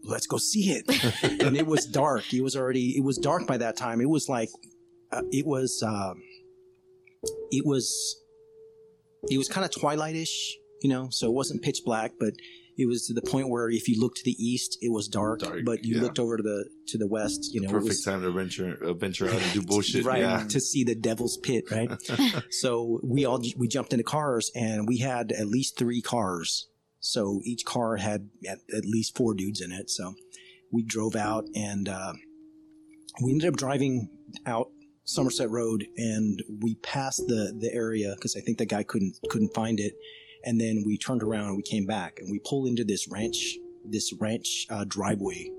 [0.05, 0.85] let's go see it
[1.43, 4.29] and it was dark it was already it was dark by that time it was
[4.29, 4.49] like
[5.13, 6.23] uh, it was um
[7.51, 8.17] it was
[9.31, 12.33] it was kind of twilightish you know so it wasn't pitch black but
[12.79, 15.41] it was to the point where if you looked to the east it was dark,
[15.41, 16.03] Dark, but you yeah.
[16.03, 18.79] looked over to the to the west you know it Perfect was time to venture
[18.83, 20.05] uh, venture out and do bullshit.
[20.07, 20.47] right Yeah.
[20.49, 21.91] to see the devil's pit right
[22.51, 26.69] so we all we jumped into cars and we had at least three cars
[27.01, 29.91] so each car had at, at least four dudes in it.
[29.91, 30.15] So
[30.71, 32.13] we drove out and uh,
[33.23, 34.09] we ended up driving
[34.47, 34.69] out
[35.05, 39.55] somerset road and we passed the the area because i think the guy couldn't couldn't
[39.55, 39.95] find it.
[40.45, 43.57] And then we turned around and we came back and we pulled into this ranch
[43.85, 45.51] this ranch uh, driveway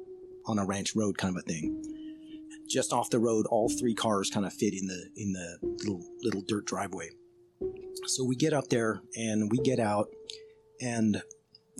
[0.45, 1.83] on a ranch road kind of a thing.
[2.69, 6.03] Just off the road all three cars kind of fit in the in the little
[6.23, 7.09] little dirt driveway.
[8.07, 10.07] So we get up there and we get out
[10.81, 11.21] and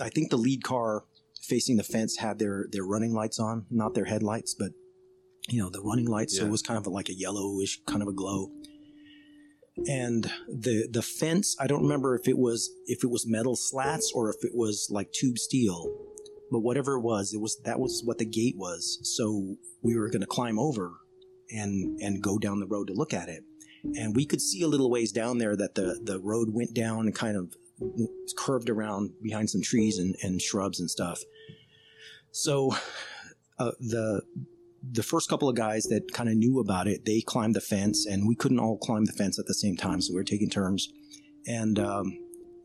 [0.02, 1.06] i think the lead car
[1.42, 4.72] facing the fence had their their running lights on not their headlights but
[5.50, 8.08] you know the running lights so it was kind of like a yellowish kind of
[8.08, 8.52] a glow.
[9.88, 14.12] And the the fence i don't remember if it was if it was metal slats
[14.14, 15.90] or if it was like tube steel
[16.52, 19.00] but whatever it was it was that was what the gate was.
[19.04, 20.92] So we were going to climb over
[21.50, 23.44] and and go down the road to look at it.
[23.96, 27.06] And we could see a little ways down there that the the road went down
[27.08, 27.56] and kind of
[28.38, 31.22] curved around behind some trees and, and shrubs and stuff.
[32.32, 32.76] So
[33.60, 34.22] uh, the
[34.89, 38.08] the first couple of guys that kind of knew about it they climbed the fence
[38.08, 40.50] and we couldn't all climb the fence at the same time so we were taking
[40.50, 40.89] turns.
[41.48, 42.17] And um,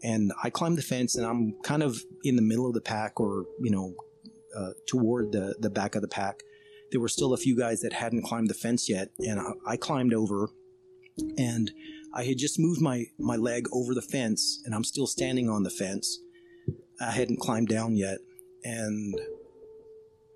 [0.02, 3.20] and I climbed the fence and I'm kind of in the middle of the pack
[3.20, 3.94] or you know
[4.57, 6.40] uh, toward the the back of the pack.
[6.92, 9.76] There were still a few guys that hadn't climbed the fence yet and I, I
[9.76, 10.50] climbed over
[11.37, 11.70] and
[12.14, 15.62] I had just moved my my leg over the fence and I'm still standing on
[15.62, 16.19] the fence
[17.01, 18.19] I hadn't climbed down yet
[18.64, 19.14] and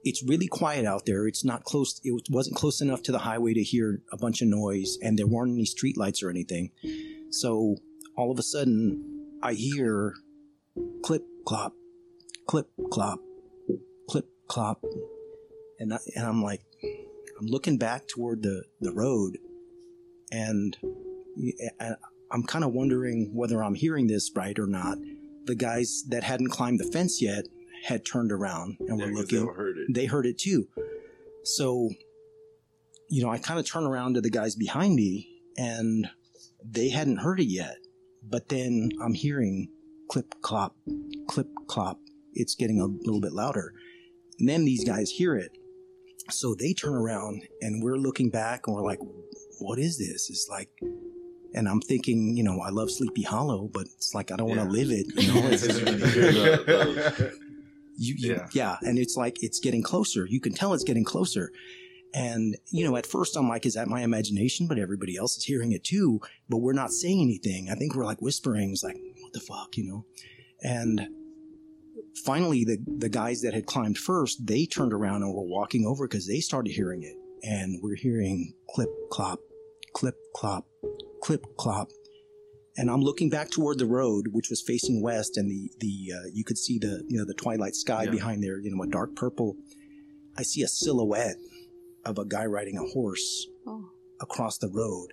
[0.05, 1.27] it's really quiet out there.
[1.27, 2.01] It's not close.
[2.05, 5.27] It wasn't close enough to the highway to hear a bunch of noise, and there
[5.27, 6.71] weren't any street lights or anything.
[7.31, 7.77] So
[8.17, 10.15] all of a sudden, I hear
[11.03, 11.75] clip clop,
[12.47, 13.21] clip clop,
[14.09, 14.83] clip clop,
[15.79, 16.63] and I, and I'm like,
[17.39, 19.39] I'm looking back toward the the road,
[20.31, 20.77] and
[22.31, 24.99] I'm kind of wondering whether I'm hearing this right or not.
[25.47, 27.47] The guys that hadn't climbed the fence yet
[27.85, 29.95] had turned around and Yeah, were looking they heard it.
[29.95, 30.69] they heard it too.
[31.45, 31.91] So,
[33.09, 36.09] you know, I kind of turn around to the guys behind me and
[36.65, 37.77] they hadn't heard it yet.
[38.23, 39.69] But then I'm hearing
[40.11, 40.77] clip clop,
[41.27, 41.99] clip clop.
[42.35, 43.73] It's getting a little bit louder.
[44.39, 45.51] And then these guys hear it.
[46.29, 49.01] So they turn around and we're looking back and we're like,
[49.59, 50.29] what is this?
[50.31, 50.69] It's like,
[51.55, 54.61] and I'm thinking, you know, I love Sleepy Hollow, but it's like I don't want
[54.61, 55.07] to live it.
[55.17, 56.07] You know, It's- You hear the-
[56.67, 57.33] the-
[57.97, 58.47] You, you Yeah.
[58.53, 60.27] yeah, and it's like it's getting closer.
[60.27, 61.53] You can tell it's getting closer.
[62.15, 64.67] And you know, at first I'm like, is that my imagination?
[64.67, 66.21] But everybody else is hearing it too.
[66.49, 67.69] But we're not saying anything.
[67.71, 68.71] I think we're like whispering.
[68.73, 70.07] It's like, what the fuck, you know?
[70.63, 71.09] And
[72.25, 76.07] finally, the the guys that had climbed first, they turned around and were walking over
[76.09, 77.17] because they started hearing it.
[77.43, 79.39] And we're hearing clip clop,
[79.95, 80.67] clip clop,
[81.23, 81.89] clip clop.
[82.77, 86.27] And I'm looking back toward the road, which was facing west, and the the uh,
[86.33, 88.11] you could see the you know the twilight sky Yeah.
[88.11, 89.57] behind there, you know, a dark purple.
[90.39, 91.37] I see a silhouette
[92.07, 93.91] of a guy riding a horse Oh.
[94.21, 95.09] across the road,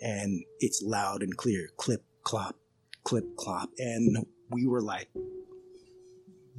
[0.00, 2.56] and it's loud and clear, clip clop,
[3.04, 5.08] clip clop, and we were like,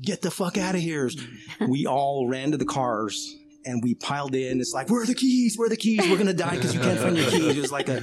[0.02, 1.10] "Get the fuck out of here!"
[1.68, 3.36] we all ran to the cars.
[3.66, 4.60] And we piled in.
[4.60, 5.58] It's like, where are the keys?
[5.58, 6.10] Where are the keys?
[6.10, 7.58] We're gonna die because you can't find your keys.
[7.58, 8.02] It was like a,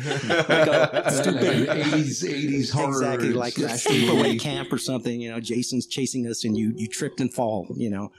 [0.48, 5.20] like a stupid eighties eighties horror exactly like a sleepaway camp or something.
[5.20, 7.66] You know, Jason's chasing us and you you tripped and fall.
[7.76, 8.12] You know,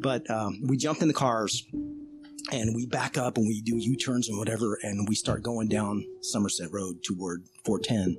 [0.00, 1.66] but um, we jumped in the cars
[2.52, 5.68] and we back up and we do U turns and whatever, and we start going
[5.68, 8.18] down Somerset Road toward 410.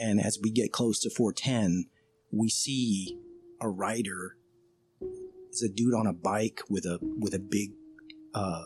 [0.00, 1.86] And as we get close to 410,
[2.30, 3.18] we see
[3.60, 4.36] a rider.
[5.48, 7.70] It's a dude on a bike with a with a big
[8.34, 8.62] uh,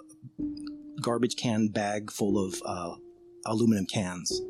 [1.00, 2.94] garbage can bag full of uh,
[3.46, 4.40] aluminum cans,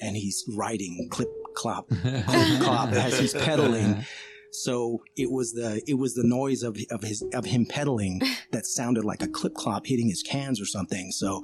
[0.00, 2.26] and he's riding clip clop clip
[2.60, 4.04] clop as he's pedaling.
[4.50, 8.20] So it was the it was the noise of of his of him pedaling
[8.50, 11.10] that sounded like a clip clop hitting his cans or something.
[11.12, 11.42] So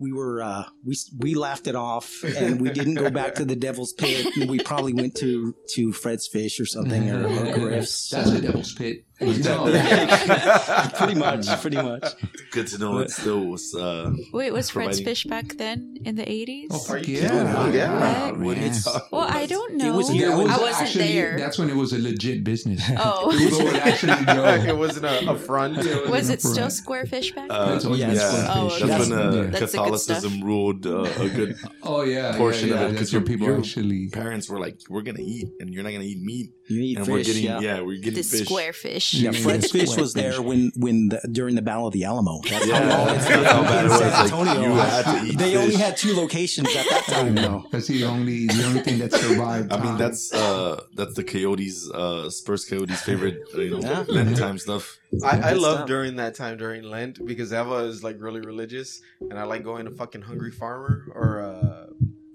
[0.00, 3.54] we were uh, we we laughed it off and we didn't go back to the
[3.54, 4.48] Devil's Pit.
[4.48, 8.08] We probably went to to Fred's Fish or something or, or Griff's.
[8.10, 9.04] That's the devil's pit.
[9.20, 9.64] You know.
[10.96, 12.04] pretty much, pretty much.
[12.52, 13.74] Good to know it still was.
[13.74, 16.66] Uh, Wait, was Fred's providing- Fish back then in the 80s?
[16.70, 17.28] Oh, fuck you yeah.
[17.28, 17.78] kidding me?
[17.78, 18.32] Yeah.
[18.86, 19.96] Oh, well, I don't know.
[19.96, 21.36] was- Yeah, it was I wasn't actually- there.
[21.38, 22.82] That's when it was a legit business.
[22.96, 23.34] Oh.
[23.38, 24.44] People would actually go.
[24.72, 25.76] it wasn't a, a front.
[26.08, 28.46] was it still square fish back uh, That's yeah, Yes.
[28.50, 29.50] Oh, that's, That's- when uh.
[29.50, 33.46] That's Catholicism ruled uh, a good Oh yeah, portion yeah, of it because your, people
[33.48, 34.08] your actually.
[34.10, 37.06] parents were like, "We're gonna eat, and you're not gonna eat meat, You eat and
[37.06, 37.60] fish, we're getting yeah.
[37.60, 39.07] yeah, we're getting the fish." square fish.
[39.14, 40.40] Yeah, Yeah, Fred's yeah, Fish was there fish.
[40.40, 42.40] when when the, during the Battle of the Alamo.
[42.48, 43.98] That's Yeah, how long it's been how bad it in was.
[44.00, 44.62] San Like, Antonio.
[44.62, 47.34] you had to eat they only had two locations at that time.
[47.34, 47.64] though.
[47.70, 49.72] That's the only the only thing that survived.
[49.72, 49.98] I mean, time.
[49.98, 54.04] that's uh, that's the Coyotes, uh, Spurs Coyotes' favorite, you know, Yeah.
[54.08, 54.98] Lent time stuff.
[55.24, 59.38] I, I love during that time during Lent because Eva is like really religious, and
[59.38, 61.67] I like going to fucking Hungry Farmer or uh,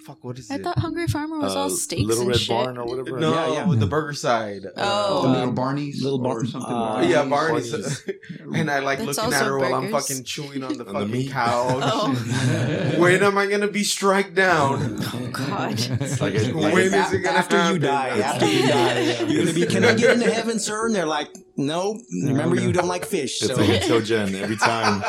[0.05, 0.63] fuck, what is I it?
[0.63, 2.49] thought Hungry Farmer was Uh, all steaks Little and Red shit.
[2.49, 3.19] Barn or whatever.
[3.19, 3.75] no, Yeah, yeah.
[3.79, 4.65] the burger side.
[4.77, 5.21] Oh.
[5.23, 6.71] the Uh, little Barneys, Little or something.
[6.71, 7.29] uh, like yeah, that.
[7.29, 7.71] Barney's.
[7.71, 8.03] Barney's.
[8.55, 10.07] and I like That's looking at also her while I'm burgers.
[10.07, 11.31] fucking chewing on the On the fucking meat.
[11.31, 11.83] couch.
[11.85, 12.93] Oh.
[12.97, 14.99] when am I gonna be struck down?
[15.01, 15.73] Oh, God.
[15.73, 17.81] It's like a, When like is a- it gonna after you happen?
[17.81, 19.65] die, after you die, you're gonna be.
[19.65, 20.85] Can I get into heaven, sir?
[20.87, 21.99] And they're like, no.
[22.23, 23.41] Remember, you don't like fish.
[23.41, 25.03] it's So like I tell Jen every time.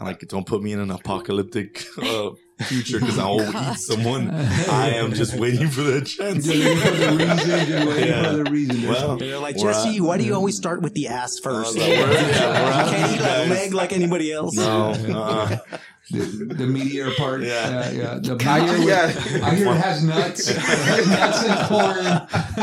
[0.00, 2.30] I'm like, don't put me in an apocalyptic uh,
[2.62, 4.30] future because I will eat someone.
[4.70, 6.46] I am just waiting for that chance.
[6.46, 7.36] Just waiting for the reason.
[7.66, 8.30] Just waiting Yeah.
[8.30, 8.88] for the reason.
[8.88, 11.76] Well, they're like, Jesse, at- why do you always start with the ass first?
[11.76, 14.54] We're- yeah, you can't eat a leg like anybody else.
[14.56, 15.58] No, uh,
[16.10, 17.42] the, the meteor part.
[17.42, 17.70] Yeah.
[17.70, 18.18] Yeah, yeah.
[18.36, 19.12] The I hear, Yeah.
[19.46, 20.48] I hear it has nuts.
[20.50, 21.96] It has nuts and corn.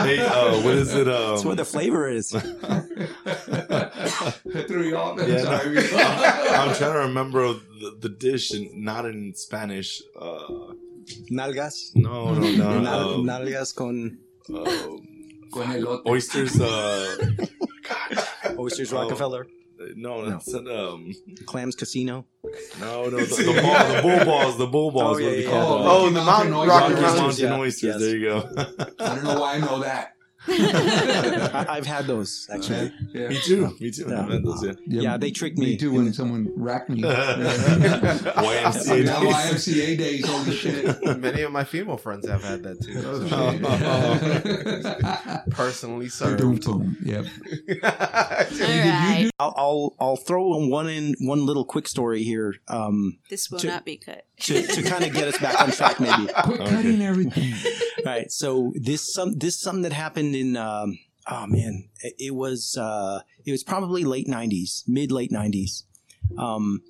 [0.05, 1.07] hey, uh, what is it?
[1.07, 2.35] Um, That's where the flavor is.
[2.35, 2.39] I
[4.67, 5.17] threw you off.
[5.19, 5.43] Yeah, no.
[5.43, 5.77] Sorry.
[6.57, 10.01] I'm trying to remember the, the dish, and not in Spanish.
[10.19, 10.73] Uh,
[11.31, 11.91] Nalgas.
[11.95, 12.79] no, no, no.
[12.81, 14.17] Nal- um, nalgas con
[14.49, 15.07] um,
[15.53, 16.01] Con elote.
[16.05, 16.59] oysters.
[16.59, 17.07] Uh,
[18.59, 19.01] oysters Oh.
[19.03, 19.47] Rockefeller.
[19.95, 21.13] No, that's um,
[21.45, 22.25] Clams Casino.
[22.79, 23.17] no, no.
[23.17, 24.57] The, the, ball, the bull balls.
[24.57, 25.03] The bull balls.
[25.03, 25.49] Oh, what yeah, they yeah.
[25.49, 26.13] call Oh, them.
[26.15, 26.69] the Mountain Mountain Oysters.
[26.69, 27.23] Rocky Rocky Mountain.
[27.23, 27.59] Mountain yeah.
[27.59, 27.83] oysters.
[27.83, 27.99] Yes.
[27.99, 28.49] There you go.
[28.99, 30.13] I don't know why I know that.
[30.49, 32.91] I, I've had those actually.
[33.13, 33.27] Yeah.
[33.29, 33.75] me too.
[33.79, 34.05] Me too.
[34.07, 34.21] Yeah.
[34.23, 34.73] I've had those, yeah.
[34.85, 35.65] Yeah, they tricked me.
[35.71, 37.01] Me too when someone racked me.
[37.01, 39.35] YMCA That days.
[39.35, 41.03] YMCA days, holy shit.
[41.19, 43.01] Many of my female friends have had that too.
[43.05, 43.23] Oh,
[45.51, 46.97] Personally Boom, boom.
[47.03, 47.25] Yep.
[47.83, 49.29] All right.
[49.39, 53.59] I'll, I'll I'll throw in one in one little quick story here um, This will
[53.59, 54.25] To- not be cut.
[54.41, 56.27] To to kind of get us back on track, maybe.
[56.43, 57.53] Quit cutting everything.
[58.05, 58.31] right.
[58.31, 63.21] So this some this something that happened in um, oh man, it, it was uh,
[63.45, 65.83] it was probably late '90s, mid late '90s.
[66.37, 66.81] Um,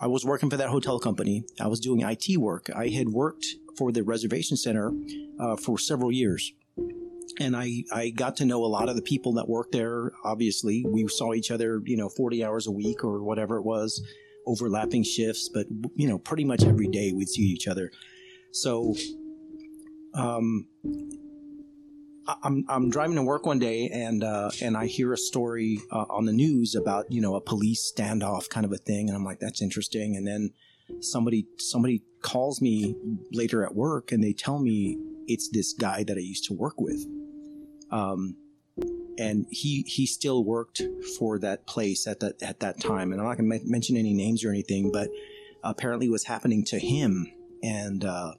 [0.00, 1.44] I was working for that hotel company.
[1.60, 2.68] I was doing IT work.
[2.74, 4.92] I had worked for the reservation center
[5.40, 6.52] uh, for several years.
[7.38, 10.12] And I, I got to know a lot of the people that worked there.
[10.24, 14.02] Obviously, we saw each other, you know, 40 hours a week or whatever it was,
[14.46, 17.90] overlapping shifts, but, you know, pretty much every day we'd see each other.
[18.52, 18.94] So,
[20.14, 20.66] um,
[22.42, 26.06] I'm I'm driving to work one day and uh, and I hear a story uh,
[26.08, 29.24] on the news about you know a police standoff kind of a thing, and I'm
[29.24, 30.16] like that's interesting.
[30.16, 30.50] And then
[31.00, 32.96] somebody somebody calls me
[33.32, 36.80] later at work and they tell me it's this guy that I used to work
[36.80, 37.06] with.
[37.90, 38.36] Um,
[39.18, 40.82] and he he still worked
[41.18, 43.12] for that place at that at that time.
[43.12, 45.08] And I'm not going to mention any names or anything, but
[45.62, 47.26] apparently was happening to him.
[47.62, 48.34] And uh,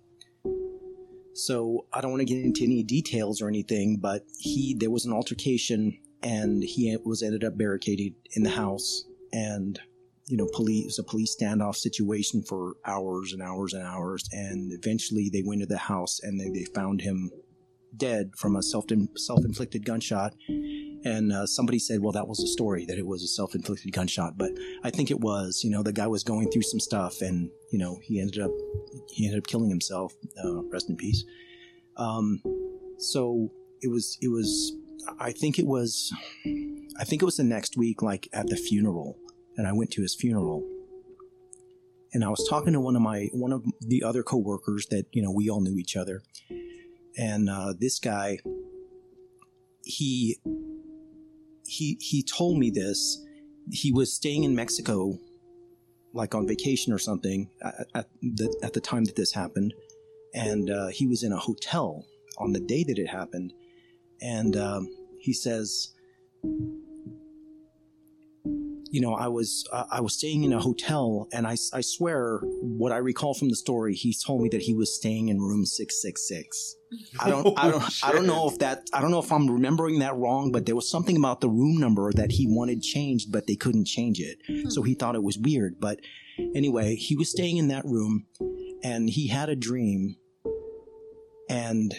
[1.33, 5.05] so I don't want to get into any details or anything, but he there was
[5.05, 9.79] an altercation and he was ended up barricaded in the house and
[10.25, 14.27] you know police it was a police standoff situation for hours and hours and hours
[14.31, 17.29] and eventually they went to the house and they, they found him
[17.97, 18.85] dead from a self
[19.15, 20.35] self-inflicted gunshot.
[21.05, 24.37] And uh, somebody said well that was a story that it was a self-inflicted gunshot.
[24.37, 24.51] But
[24.83, 27.79] i think it was you know the guy was going through some stuff and you
[27.79, 28.51] know he ended up
[29.09, 31.23] he ended up killing himself uh, rest in peace.
[31.97, 32.41] Um,
[32.97, 34.73] so it was it was
[35.19, 36.11] i think it was
[36.99, 39.17] i think it was the next week like at the funeral.
[39.55, 40.63] And i went to his funeral.
[42.13, 45.21] And i was talking to one of my one of the other coworkers that you
[45.21, 46.21] know we all knew each other
[47.17, 48.39] and uh, this guy
[49.83, 50.37] he
[51.65, 53.23] he he told me this.
[53.69, 55.19] He was staying in mexico
[56.13, 57.49] like on vacation or something
[57.93, 59.73] at, the, at the time that this happened.
[60.33, 62.05] And uh, he was in a hotel
[62.37, 63.53] on the day that it happened.
[64.21, 64.87] And um,
[65.19, 65.93] he says
[68.91, 72.39] you know i was uh, i was staying in a hotel and I, I swear
[72.61, 75.65] what i recall from the story he told me that he was staying in room
[75.65, 76.75] 666
[77.19, 79.99] i don't i don't i don't know if that i don't know if i'm remembering
[79.99, 83.47] that wrong but there was something about the room number that he wanted changed but
[83.47, 84.37] they couldn't change it.
[84.71, 85.99] So he thought it was weird but
[86.55, 88.25] anyway he was staying in that room
[88.83, 90.15] and he had a dream
[91.49, 91.93] and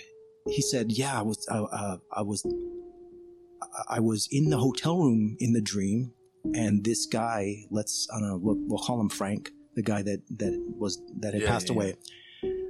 [0.47, 2.45] he said yeah i was uh, uh, i was
[3.89, 6.13] I was in the hotel room in the dream,
[6.55, 10.23] and this guy, let's I don't know, we'll, we'll call him Frank, the guy that
[10.39, 11.95] that was that had Yeah, passed yeah, away.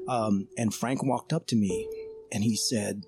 [0.09, 1.87] Um, and Frank walked up to me,
[2.33, 3.05] and he said,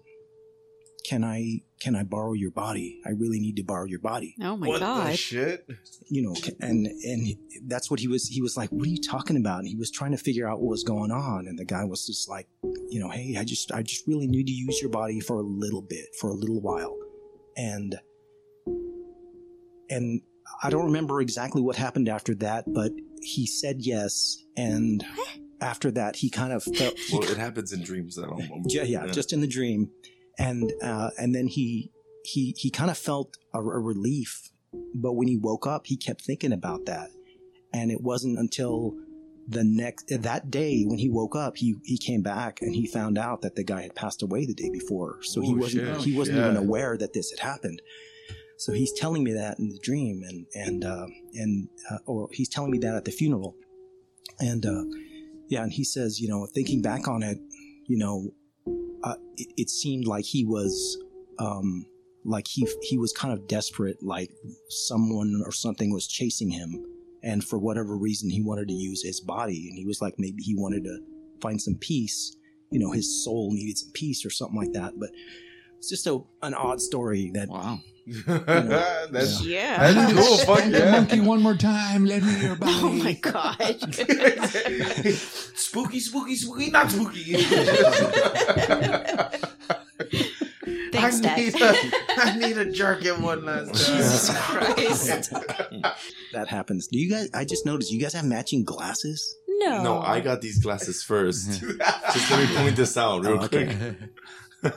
[1.09, 3.01] "Can I can I borrow your body?
[3.07, 5.19] I really need to borrow your body." Oh my what the god.
[5.19, 5.67] shit?
[6.11, 8.29] You know, and and he- that's what he was.
[8.29, 10.61] He was like, "What are you talking about?" And he was trying to figure out
[10.61, 11.47] what was going on.
[11.47, 12.49] And the guy was just like,
[12.91, 15.43] "You know, hey, I just I just really need to use your body for a
[15.43, 16.97] little bit, for a little while."
[17.57, 17.97] and
[19.89, 20.23] and
[20.63, 22.93] I don't remember exactly what happened after that, but
[23.23, 25.05] he said yes, and
[25.61, 28.17] after that he kind of felt he Well, it happens in dreams.
[28.17, 28.75] That almost.
[28.75, 29.91] yeah, yeah, just in the dream,
[30.39, 31.91] and uh, and then he
[32.25, 34.51] he he kind of felt a, a relief,
[34.95, 37.09] but when he woke up, he kept thinking about that,
[37.73, 38.95] and it wasn't until
[39.49, 43.19] the next that day when he woke up, he he came back and he found
[43.19, 46.05] out that the guy had passed away the day before, so he wasn't shit.
[46.05, 46.45] he wasn't Yeah.
[46.51, 47.83] even aware that this had happened.
[48.61, 52.49] So he's telling me that in the dream, and and uh, and uh, or he's
[52.51, 53.57] telling me that at the funeral,
[54.39, 54.85] and uh,
[55.49, 57.39] yeah, and he says, you know, thinking back on it,
[57.87, 58.29] you know,
[59.03, 61.03] uh, it, it seemed like he was,
[61.39, 61.87] um,
[62.27, 64.31] like he he was kind of desperate, like
[64.69, 66.85] someone or something was chasing him,
[67.23, 70.43] and for whatever reason he wanted to use his body, and he was like maybe
[70.43, 70.99] he wanted to
[71.41, 72.37] find some peace,
[72.71, 75.09] you know, his soul needed some peace or something like that, but.
[75.79, 77.81] It's just a, an odd story that Wow.
[78.27, 79.93] that's Yeah.
[79.93, 80.23] that's cool.
[80.23, 80.91] Oh, fuck Spank the yeah.
[80.93, 82.05] monkey one more time.
[82.05, 82.73] Let me your body.
[82.83, 83.57] Oh my god.
[85.55, 87.35] spooky, spooky, spooky, not spooky.
[90.93, 91.37] Thanks, I Dad.
[91.39, 91.75] need, a,
[92.19, 93.97] I need a jerk in one last time.
[93.97, 95.33] Jesus Christ.
[96.33, 96.89] that happens.
[96.89, 97.29] Do you guys?
[97.35, 99.37] I just noticed you guys have matching glasses.
[99.49, 99.83] No.
[99.83, 101.61] No, I got these glasses first.
[101.61, 103.95] Just let me point this out real Oh, okay.
[104.63, 104.75] quick.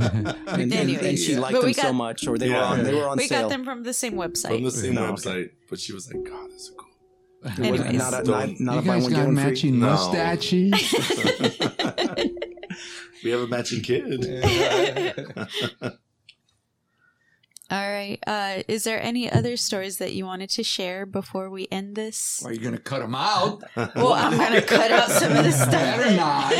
[0.00, 2.94] And, and- and she liked but them we so much, or they were on they
[2.94, 3.42] were on we sale.
[3.42, 4.54] got them from the same website.
[4.56, 5.12] From the same No, okay.
[5.12, 5.50] website.
[5.68, 6.88] But she was like, God, that's so cool.
[7.44, 7.98] It wasn't- Anyways.
[7.98, 9.32] not a, not, Don't- you a guys got get free.
[9.34, 9.86] matching No.
[9.86, 10.72] mustaches.
[13.24, 14.24] we have a matching kid.
[17.70, 18.18] All right.
[18.26, 22.42] Uh, is there any other stories that you wanted to share before we end this?
[22.44, 23.62] Are you gonna cut them out?
[23.76, 25.70] Well, I'm gonna cut out some of the stuff.
[25.70, 26.52] Better not.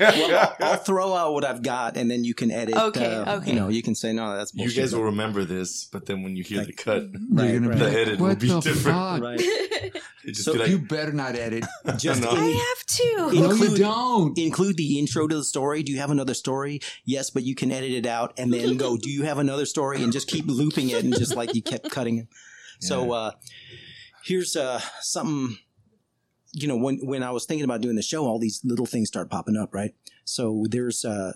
[0.00, 2.74] Well, I'll throw out what I've got, and then you can edit.
[2.74, 3.50] Okay, uh, okay.
[3.52, 6.34] You know, you can say no, that's You guys will remember this, but then when
[6.34, 7.78] you hear the cut, Right, You're gonna right.
[7.78, 9.22] be The like, edit will be the different." fuck?
[9.22, 10.02] right.
[10.28, 11.64] it just So be like, You better not edit.
[11.98, 12.30] Just No.
[12.30, 13.14] I have to.
[13.16, 14.38] no, you Include- don't.
[14.38, 15.82] include the intro to the story.
[15.82, 16.80] Do you have another story?
[17.04, 18.96] Yes, but you can edit it out and then go.
[18.96, 20.02] Do you have another story?
[20.02, 22.28] And just keep looping it, and just like you kept cutting it.
[22.80, 23.30] So uh,
[24.24, 25.58] here's uh, something.
[26.52, 29.08] You know, when when I was thinking about doing the show, all these little things
[29.08, 29.94] start popping up, right?
[30.24, 31.32] So there's uh,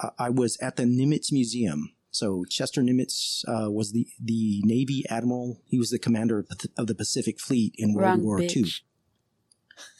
[0.00, 1.92] I- I was at the Nimitz Museum.
[2.12, 5.60] So Chester Nimitz uh, was the the Navy admiral.
[5.66, 8.56] He was the commander of the- of the Pacific Fleet in World Wrong War bitch.
[8.56, 8.64] II.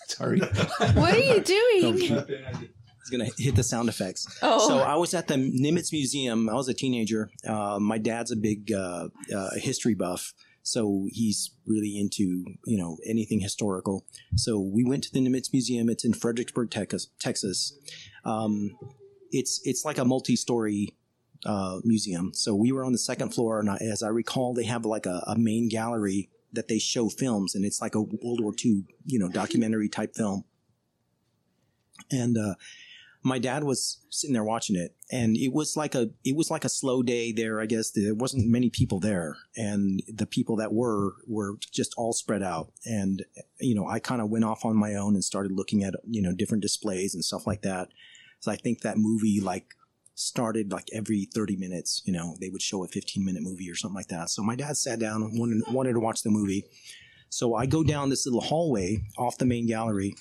[0.09, 0.41] Sorry,
[0.95, 1.97] What are you doing?
[1.97, 4.27] he's gonna hit the sound effects.
[4.43, 6.49] Oh, So I was at the Nimitz Museum.
[6.51, 7.31] I was a teenager.
[7.49, 12.99] Uh, my dad's a big uh, uh, history buff, so he's really into you know
[13.07, 14.05] anything historical.
[14.37, 15.89] So we went to the Nimitz Museum.
[15.89, 17.09] It's in Fredericksburg, Texas.
[17.19, 17.73] Texas.
[18.27, 18.77] Um,
[19.31, 20.95] it's it's like a multi-story
[21.45, 22.33] uh, museum.
[22.35, 25.23] So we were on the second floor, and as I recall, they have like a,
[25.27, 29.19] a main gallery that they show films, and it's like a World War II you
[29.19, 30.45] know documentary type film.
[32.11, 32.55] And uh,
[33.23, 36.65] my dad was sitting there watching it and it was like a it was like
[36.65, 40.73] a slow day there i guess there wasn't many people there and the people that
[40.73, 43.25] were were just all spread out and
[43.61, 46.21] you know i kind of went off on my own and started looking at you
[46.21, 47.89] know different displays and stuff like that
[48.41, 49.75] so i think that movie like
[50.23, 53.75] started like every 30 minutes you know they would show a 15 minute movie or
[53.75, 54.31] something like that.
[54.31, 56.65] So my dad sat down wanted, wanted to watch the movie.
[57.29, 60.15] So i go down this little hallway off the main gallery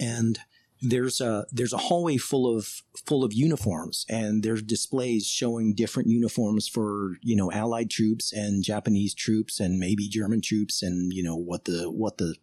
[0.00, 0.38] and
[0.80, 6.08] there's a there's a hallway full of full of uniforms and there's displays showing different
[6.08, 11.22] uniforms for you know allied troops and japanese troops and maybe german troops and you
[11.22, 12.36] know what the what the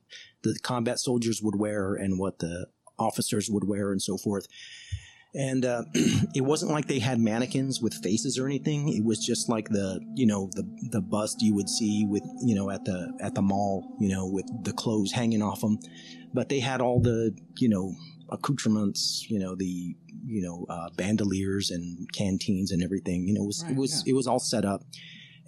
[0.43, 2.67] the combat soldiers would wear and what the
[2.99, 4.47] officers would wear and so forth
[5.37, 5.83] and uh,
[6.33, 9.99] it wasn't like they had mannequins with faces or anything it was just like the
[10.15, 13.41] you know the the bust you would see with you know at the at the
[13.41, 15.77] mall you know with the clothes hanging off them
[16.33, 17.93] but they had all the you know
[18.29, 23.27] accoutrements, you know, the you know uh, bandoliers and canteens and everything.
[23.27, 24.11] You know, it was Right, it was yeah.
[24.11, 24.83] it was all set up,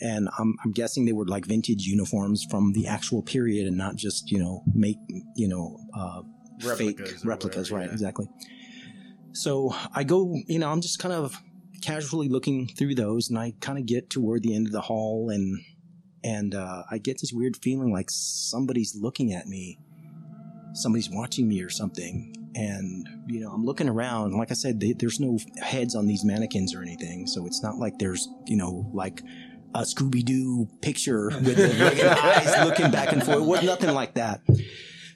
[0.02, 3.96] and I'm I'm guessing they were like vintage uniforms from the actual period and not
[3.96, 4.98] just you know make
[5.36, 6.22] you know uh,
[6.76, 7.88] fake Replicas or replicas, whatever, right?
[7.88, 7.94] yeah.
[7.94, 8.28] Exactly.
[9.38, 11.40] So I go, you know, I'm just kind of
[11.84, 15.30] casually looking through those, and I kind of get toward the end of the hall,
[15.30, 15.62] and
[16.24, 19.78] and uh, I get this weird feeling like somebody's looking at me,
[20.74, 24.34] somebody's watching me or something, and you know, I'm looking around.
[24.34, 27.78] Like I said, they, there's no heads on these mannequins or anything, so it's not
[27.78, 29.22] like there's you know like
[29.76, 33.38] a Scooby Doo picture with the eyes looking back and forth.
[33.38, 34.42] It was nothing like that.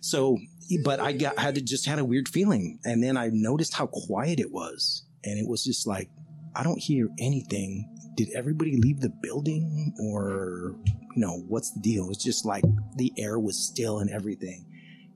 [0.01, 0.37] So,
[0.83, 3.87] but I got had to just had a weird feeling, and then I noticed how
[3.87, 6.09] quiet it was, and it was just like
[6.55, 7.87] I don't hear anything.
[8.15, 12.09] Did everybody leave the building, or you know, what's the deal?
[12.09, 12.63] It's just like
[12.95, 14.65] the air was still and everything,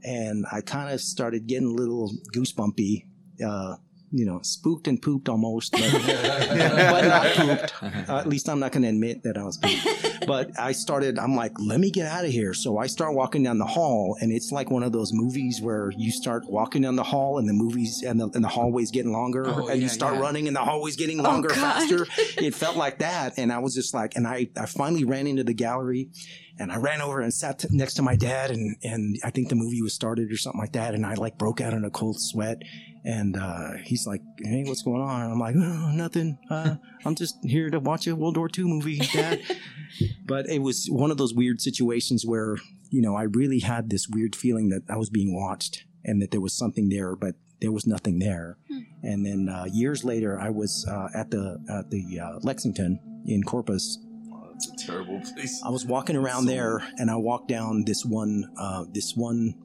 [0.04, 3.08] and I kind of started getting a little goosebumpy.
[3.46, 3.76] Uh,
[4.12, 8.10] you know, spooked and pooped almost, but, but not pooped.
[8.10, 10.26] Uh, at least I'm not going to admit that I was pooped.
[10.28, 12.54] But I started, I'm like, let me get out of here.
[12.54, 15.92] So I start walking down the hall, and it's like one of those movies where
[15.98, 19.12] you start walking down the hall, and the movies and the, and the hallway's getting
[19.12, 20.22] longer, Oh, and you start yeah.
[20.22, 21.58] running, and the hallway's getting longer, God.
[21.90, 22.08] faster.
[22.42, 25.44] It felt like that, and I was just like, and I, I finally ran into
[25.44, 26.10] the gallery,
[26.58, 29.50] and I ran over and sat t- next to my dad, and and I think
[29.50, 31.90] the movie was started or something like that, and I like broke out in a
[31.92, 32.62] cold sweat,
[33.06, 36.38] and uh, he's like, "Hey, what's going on?" And I'm like, oh, "Nothing.
[36.50, 36.76] Uh,
[37.06, 39.42] I'm just here to watch a World War II movie, Dad."
[40.26, 42.58] but it was one of those weird situations where
[42.90, 46.32] you know I really had this weird feeling that I was being watched and that
[46.32, 48.58] there was something there, but there was nothing there.
[49.04, 53.44] And then uh, years later, I was uh, at the at the uh, Lexington in
[53.44, 54.00] Corpus,
[54.34, 55.62] Oh, that's a terrible place.
[55.66, 59.56] I was walking around there, and I walked down this one, uh, this one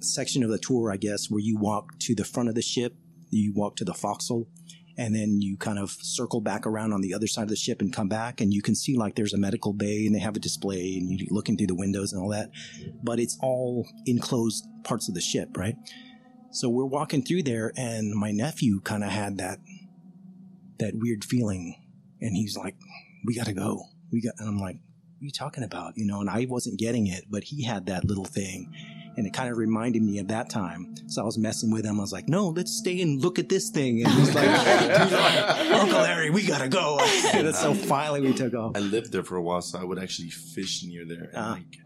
[0.00, 2.94] section of the tour, I guess, where you walk to the front of the ship,
[3.30, 4.48] you walk to the forecastle,
[4.96, 7.80] and then you kind of circle back around on the other side of the ship
[7.80, 10.36] and come back, and you can see like there's a medical bay, and they have
[10.36, 12.50] a display, and you're looking through the windows and all that,
[13.02, 15.76] but it's all enclosed parts of the ship, right?
[16.52, 19.60] So we're walking through there, and my nephew kind of had that
[20.78, 21.76] that weird feeling,
[22.20, 22.76] and he's like,
[23.24, 23.84] "We got to go.
[24.10, 26.78] We got." And I'm like, "What are you talking about?" You know, and I wasn't
[26.78, 28.72] getting it, but he had that little thing,
[29.20, 30.94] and it kind of reminded me of that time.
[31.08, 31.98] So I was messing with him.
[31.98, 35.70] I was like, "No, let's stay and look at this thing." And he's like, like,
[35.80, 36.98] "Uncle Larry, we gotta go."
[37.34, 38.72] and so finally, we took off.
[38.76, 41.24] I lived there for a while, so I would actually fish near there.
[41.34, 41.52] And Ah.
[41.52, 41.76] like,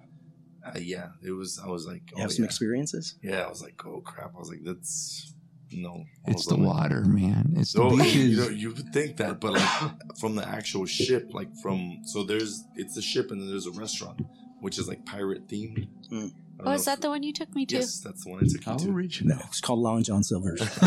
[0.77, 1.61] uh, yeah, it was.
[1.63, 3.17] I was like, You oh, have some experiences.
[3.23, 4.33] Yeah, I was like, oh crap.
[4.37, 5.35] I was like, that's
[5.73, 6.05] no.
[6.27, 7.55] It's the like- water, man.
[7.57, 8.15] It's the So beaches.
[8.15, 12.23] you know, you would think that, but like from the actual ship, like from so
[12.23, 14.21] there's it's a ship and then there's a restaurant,
[14.61, 15.89] which is like pirate themed.
[16.13, 16.31] Mm.
[16.61, 17.77] I don't Oh, is that the one you took me to?
[17.77, 18.91] Yes, that's the one I took you How to.
[18.91, 19.37] original.
[19.37, 20.61] No, it's called Long John Silver's.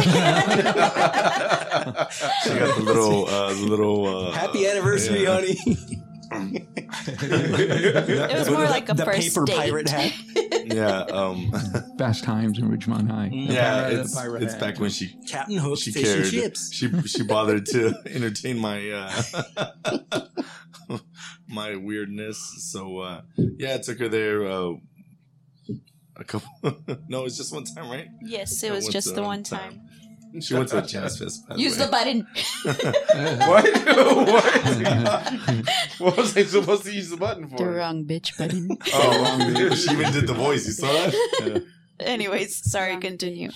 [2.44, 4.06] She got the little, uh, the little.
[4.28, 5.34] Uh, Happy anniversary, yeah.
[5.34, 5.58] honey.
[7.10, 9.56] It was more like a the first paper date.
[9.56, 10.14] pirate hat.
[10.66, 11.52] yeah, um,
[11.98, 13.30] Fast Times in Ridgemont High.
[13.34, 13.48] Mm.
[13.48, 14.62] The yeah, pirate- it's pirate it's hat.
[14.62, 16.20] back when she Captain Hook, she fish cared.
[16.24, 16.74] and chips.
[16.74, 19.12] She she bothered to entertain my uh
[21.48, 22.38] my weirdness.
[22.72, 24.74] So uh yeah, I took her there uh
[26.20, 26.50] a couple
[27.08, 28.08] no, it's just one time, right?
[28.22, 29.82] Yes, it I was just the um, one one time.
[30.42, 31.48] She went to a jazz fest.
[31.48, 31.86] by the Use way.
[31.86, 32.28] the button.
[33.48, 33.64] what?
[35.08, 36.00] what?
[36.00, 37.58] what was I supposed to use the button for?
[37.58, 38.68] The wrong bitch button.
[38.70, 39.88] Oh, oh, wrong bitch.
[39.88, 40.68] she even did the voice.
[40.68, 41.64] You saw that?
[42.02, 43.52] Anyways, sorry, continue.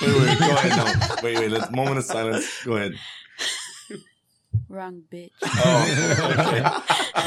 [0.00, 0.98] Wait, wait, go ahead.
[0.98, 1.50] No, wait, wait.
[1.50, 2.64] Let's moment of silence.
[2.64, 2.94] Go ahead.
[4.68, 5.30] Wrong bitch.
[5.42, 6.84] Oh,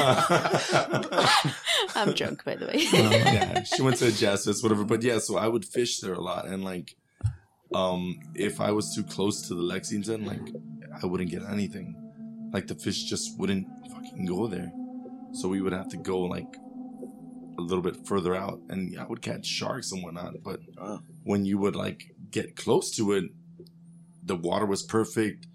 [1.96, 2.76] I'm drunk, by the way.
[2.94, 4.84] yeah, she went to a jazz fest, whatever.
[4.84, 6.96] But yeah, so I would fish there a lot, and like,
[7.74, 10.42] um, if I was too close to the Lexington, like,
[11.02, 11.96] I wouldn't get anything.
[12.54, 14.72] Like the fish just wouldn't fucking go there,
[15.34, 16.58] so we would have to go like
[17.58, 20.36] a little bit further out, and I would catch sharks and whatnot.
[20.44, 21.02] But Wow.
[21.24, 23.26] when you would like get close to it,
[24.24, 25.48] the water was perfect.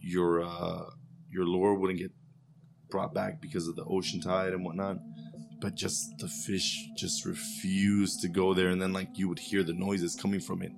[0.00, 0.84] Your uh,
[1.30, 2.12] your lure wouldn't get
[2.90, 4.98] brought back because of the ocean tide and whatnot
[5.60, 9.62] but just the fish just refused to go there and then like you would hear
[9.62, 10.70] the noises coming from it.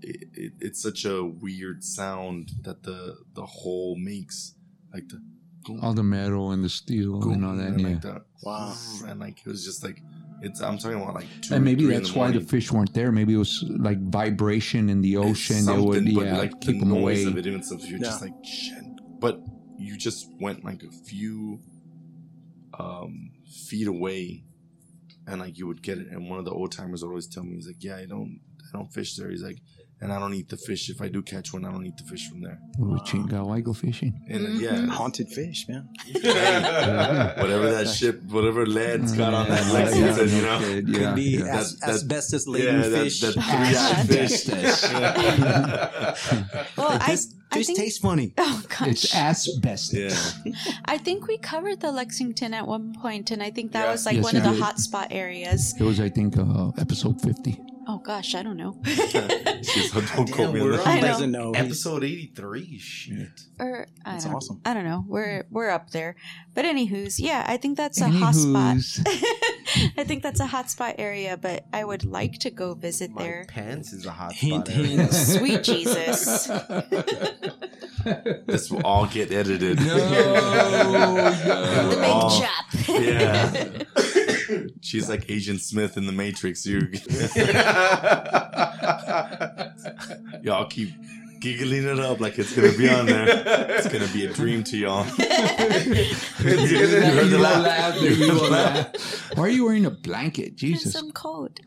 [0.00, 4.54] It, it it's such a weird sound that the the hole makes
[4.94, 5.20] like the
[5.82, 7.68] all the metal and the steel and all that.
[7.68, 7.88] and Yeah.
[7.88, 8.74] like the Wow.
[9.06, 10.02] and like it was just like
[10.40, 12.94] it's I'm talking about like two and maybe three in that's why the fish weren't
[12.94, 13.12] there.
[13.12, 16.88] Maybe it was like vibration in the ocean that would yeah, like keep the them
[16.88, 17.24] noise away.
[17.30, 18.26] of it even so you're just Yeah.
[18.28, 18.82] like shit
[19.22, 19.40] but
[19.78, 21.60] you just went like a few
[22.78, 23.30] um
[23.68, 24.42] feet away
[25.28, 26.08] and like you would get it.
[26.08, 28.40] And one of the old timers would always tell me he's like yeah i don't
[28.68, 29.30] i don't fish there.
[29.30, 29.60] He's like
[30.02, 32.04] and i don't eat the fish if i do catch one i don't eat the
[32.12, 34.12] fish from there Oh, chinga, why go fishing?
[34.28, 34.60] and uh, Mhm.
[34.60, 35.88] yeah Haunted fish, man.
[37.42, 40.96] whatever that ship whatever lead's got on that Yeah, Lexington, yeah, you know kid, Could
[41.02, 41.56] yeah, be yeah.
[41.58, 43.20] as, That- that- asbestos laden yeah that, fish.
[43.20, 44.36] that three-eyed fish
[46.76, 47.78] Well, I, this I fish think.
[47.78, 48.32] tastes funny.
[48.38, 48.88] Oh gosh.
[48.88, 50.34] It's asbestos.
[50.44, 50.52] yeah
[50.86, 53.92] I think we covered the Lexington at one point, and I think that Yeah.
[53.92, 54.62] was like Yes, one you of the did.
[54.62, 55.74] hotspot areas.
[55.78, 57.58] It was, I think, uh, episode 50.
[57.88, 58.80] Oh gosh, I don't know.
[58.84, 60.86] She's like, don't quote me on we're that.
[60.86, 61.06] on I know.
[61.06, 61.50] doesn't know.
[61.52, 62.78] Episode 83.
[62.78, 63.40] Shit.
[63.58, 64.60] or I That's don't, awesome.
[64.64, 65.04] I don't know.
[65.08, 66.14] We're we're up there.
[66.54, 68.74] But anywho's, yeah, I think that's a hotspot.
[68.74, 69.02] Anywho's,
[69.98, 73.44] I think that's a hotspot area, but I would like to go visit My there.
[73.48, 74.76] pants is a hot Hint, spot.
[74.78, 74.88] area.
[74.88, 75.12] hint.
[75.14, 76.46] Sweet Jesus.
[78.46, 79.84] this will all get edited No,
[81.88, 82.64] the big chop.
[82.88, 84.21] yeah.
[84.80, 86.64] She's like Agent Smith in the Matrix.
[86.66, 86.80] You
[90.42, 90.90] y'all keep
[91.40, 93.26] giggling it up like it's gonna be on there.
[93.78, 95.06] It's gonna be a dream to y'all.
[96.44, 97.62] It's You gonna heard the laugh.
[97.64, 99.36] laugh, you will laugh.
[99.36, 100.52] Why are you wearing a blanket?
[100.52, 100.92] It's Jesus.
[100.92, 101.58] some cold.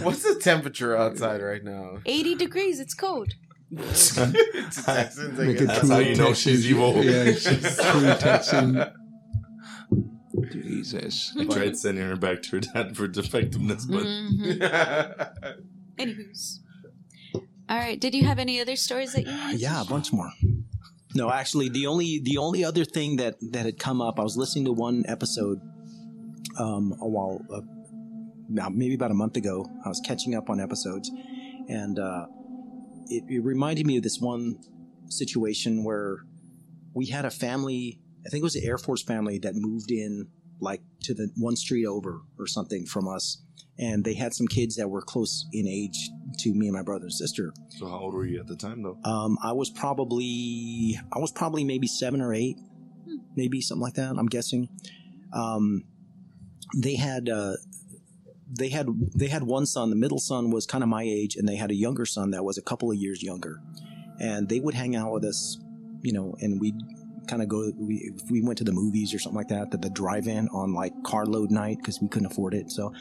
[0.00, 1.98] What's the temperature outside right now?
[2.06, 2.80] 80 degrees.
[2.80, 3.32] It's cold.
[3.70, 4.14] it's
[4.84, 5.66] Texans, I Like guess.
[5.66, 7.02] That's how you know she's evil.
[7.04, 8.82] Yeah, she's true Texan.
[10.52, 11.34] Jesus.
[11.38, 15.56] I tried sending her back to her dad for defectiveness, but Mhm.
[15.98, 16.60] Anywho's.
[17.68, 17.98] All right.
[18.00, 20.30] Did you have any other stories that you wanted to yeah, a bunch more.
[21.14, 24.36] No, actually, the only the only other thing that that had come up, I was
[24.36, 25.60] listening to one episode
[26.58, 27.60] um, a while, uh,
[28.48, 29.66] now maybe about a month ago.
[29.84, 31.10] I was catching up on episodes,
[31.68, 32.26] and uh,
[33.08, 34.58] it, it reminded me of this one
[35.08, 36.18] situation where
[36.94, 37.98] we had a family.
[38.26, 40.28] I think it was an Air Force family that moved in
[40.60, 43.42] like to the one street over or something from us,
[43.78, 47.04] and they had some kids that were close in age to me and my brother
[47.04, 47.52] and sister.
[47.68, 48.98] so how old were you at the time though?
[49.04, 52.56] Um, I was probably I was probably maybe seven or eight,
[53.36, 54.16] maybe something like that.
[54.18, 54.68] I'm guessing.
[55.32, 55.84] Um,
[56.76, 57.54] they had uh,
[58.50, 59.90] they had they had one son.
[59.90, 62.44] The middle son was kind of my age, and they had a younger son that
[62.44, 63.60] was a couple of years younger.
[64.18, 65.58] And they would hang out with us,
[66.00, 66.76] you know, and we'd
[67.26, 67.72] kind of go.
[67.76, 70.74] We if we went to the movies or something like that, to the drive-in on
[70.74, 72.70] like carload night because we couldn't afford it.
[72.70, 72.92] So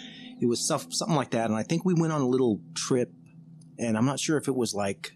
[0.41, 1.45] it was stuff something like that.
[1.49, 3.11] And I think we went on a little trip,
[3.79, 5.13] and I'm not sure if it was like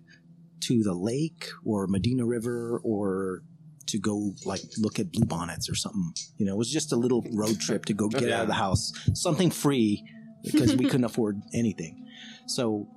[0.61, 3.43] to the lake or Medina River or
[3.87, 6.13] to go like look at blue bonnets or something.
[6.37, 8.53] You know, it was just a little road trip to go get out of the
[8.53, 10.03] house, something free
[10.43, 12.07] because we couldn't afford anything.
[12.47, 12.87] So,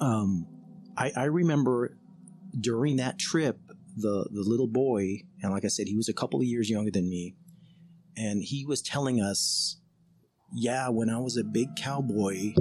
[0.00, 0.46] um,
[0.96, 1.96] I, I remember
[2.58, 3.58] during that trip,
[3.96, 6.90] the the little boy, and like I said, he was a couple of years younger
[6.90, 7.34] than me,
[8.16, 9.76] and he was telling us,
[10.54, 12.54] "Yeah, when I was a big cowboy,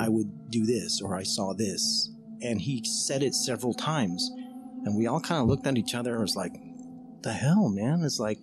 [0.00, 2.10] I would do this or I saw this."
[2.42, 4.30] And he said it several times.
[4.84, 6.52] And we all kind of looked at each other and was like,
[7.22, 8.02] the hell, man?
[8.04, 8.38] It's like,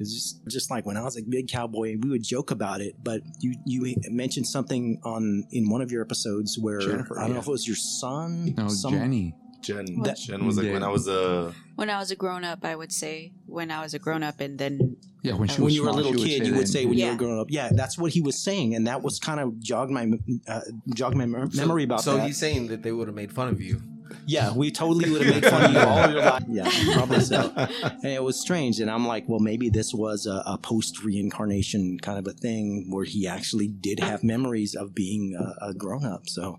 [0.00, 2.94] It's just just like when I was a big cowboy, we would joke about it.
[3.02, 7.34] But you you mentioned something on in one of your episodes where Jennifer, I don't
[7.34, 8.54] know if it was your son.
[8.56, 9.34] No, some- Jenny.
[9.62, 10.02] Jen.
[10.02, 11.52] That- Jen was like when I was a.
[11.76, 14.40] When I was a grown up, I would say when I was a grown up,
[14.40, 16.68] and then Yeah, when she when you were a little kid, you would that.
[16.68, 17.10] say when you Yeah.
[17.12, 17.48] were growing up.
[17.50, 20.10] Yeah, that's what he was saying, and that was kind of jogged my
[20.48, 20.60] uh,
[20.94, 22.26] jogged my mem- memory about so that.
[22.26, 23.82] he's saying that they would have made fun of you.
[24.28, 26.44] Yeah, we totally would have made fun of you all your life.
[26.48, 27.52] Yeah, probably so.
[27.82, 28.80] And it was strange.
[28.80, 32.86] And I'm like, well, maybe this was a, a post reincarnation kind of a thing
[32.90, 36.28] where he actually did have memories of being a, a grown up.
[36.28, 36.58] So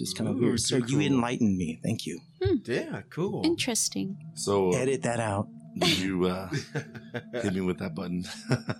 [0.00, 0.60] it's just kind of Ooh, weird.
[0.60, 1.06] So too you cool.
[1.06, 1.80] enlightened me.
[1.82, 2.20] Thank you.
[2.64, 3.42] Yeah, cool.
[3.44, 4.16] interesting.
[4.34, 5.48] So Edit that out.
[5.74, 6.48] you uh,
[7.42, 8.24] hit me with that button.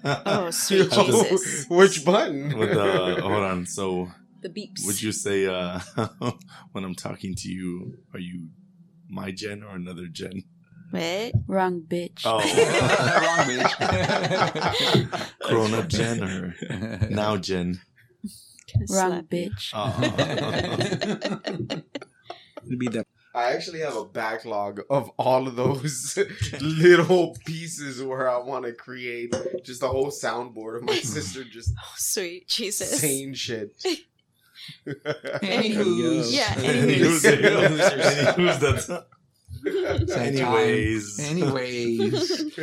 [0.05, 1.67] Oh, sweet Yo, Jesus!
[1.71, 2.57] Which button?
[2.59, 3.67] with uh, hold on.
[3.67, 4.09] So
[4.43, 4.85] The beeps.
[4.87, 5.81] would you say uh,
[6.73, 8.49] when I'm talking to you, are you
[9.09, 10.45] my Jen or another Jen?
[10.91, 11.33] What?
[11.49, 12.23] Wrong bitch.
[12.25, 15.31] Oh, Wrong bitch.
[15.43, 16.55] Corona Jen or
[17.11, 17.81] now Jen?
[18.73, 19.51] Gonna Wrong slap you.
[19.51, 19.71] bitch.
[19.75, 21.81] Oh.
[22.67, 23.05] It'd be the
[23.35, 26.19] I actually have a backlog of all of those
[26.61, 31.73] little pieces where I want to create just a whole soundboard of my sister just
[31.79, 32.99] Oh, sweet Jesus.
[32.99, 33.75] saying shit.
[34.87, 36.35] Anywho's.
[36.35, 38.35] Yeah, Who's anyways.
[38.37, 39.07] who's that?
[40.17, 41.19] Anyways.
[41.21, 42.03] Anyways.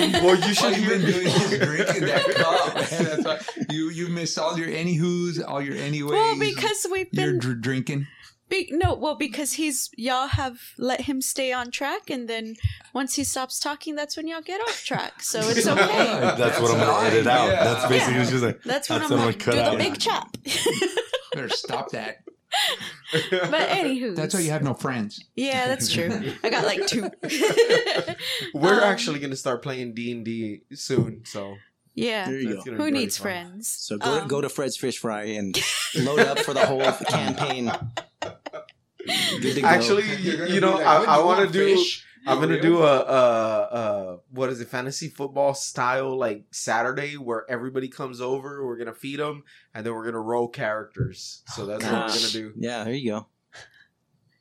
[0.00, 3.04] well, you should you've been doing is drinking that cup, man.
[3.04, 6.10] That's why you you miss all your anywho's, all your anyways.
[6.12, 8.06] Well, because we've you're been dr- drinking.
[8.48, 12.56] Be- no, well, because he's y'all have let him stay on track, and then
[12.92, 15.22] once he stops talking, that's when y'all get off track.
[15.22, 15.80] So it's okay.
[16.36, 17.48] That's, what I'm gonna edit out.
[17.48, 17.64] Yeah.
[17.64, 18.62] That's basically what she's like.
[18.62, 19.70] That's That's I'm what I'm gonna gonna cut do out.
[19.72, 20.36] the big chop.
[21.32, 22.21] Better stop that.
[23.30, 25.24] But anywho, That's why you have no friends.
[25.36, 26.32] Yeah, that's true.
[26.42, 27.10] I got like two.
[28.54, 31.56] We're Um, actually gonna start playing D and D soon, so
[31.94, 32.26] yeah.
[32.26, 32.72] there you go.
[32.74, 33.22] Who needs fun.
[33.24, 33.68] friends?
[33.68, 35.58] So go Um, go to Fred's Fish Fry and
[35.96, 37.70] load up for the whole campaign.
[38.20, 39.66] Good to go.
[39.66, 41.76] Actually, You're you know, I, I want to want do.
[41.76, 47.16] fish?" I'm gonna do a, uh uh what is it fantasy football style like Saturday
[47.16, 48.64] where everybody comes over.
[48.66, 49.44] We're gonna feed them
[49.74, 51.42] and then we're gonna roll characters.
[51.54, 52.52] So that's what we're gonna do.
[52.56, 53.26] Yeah, there you go.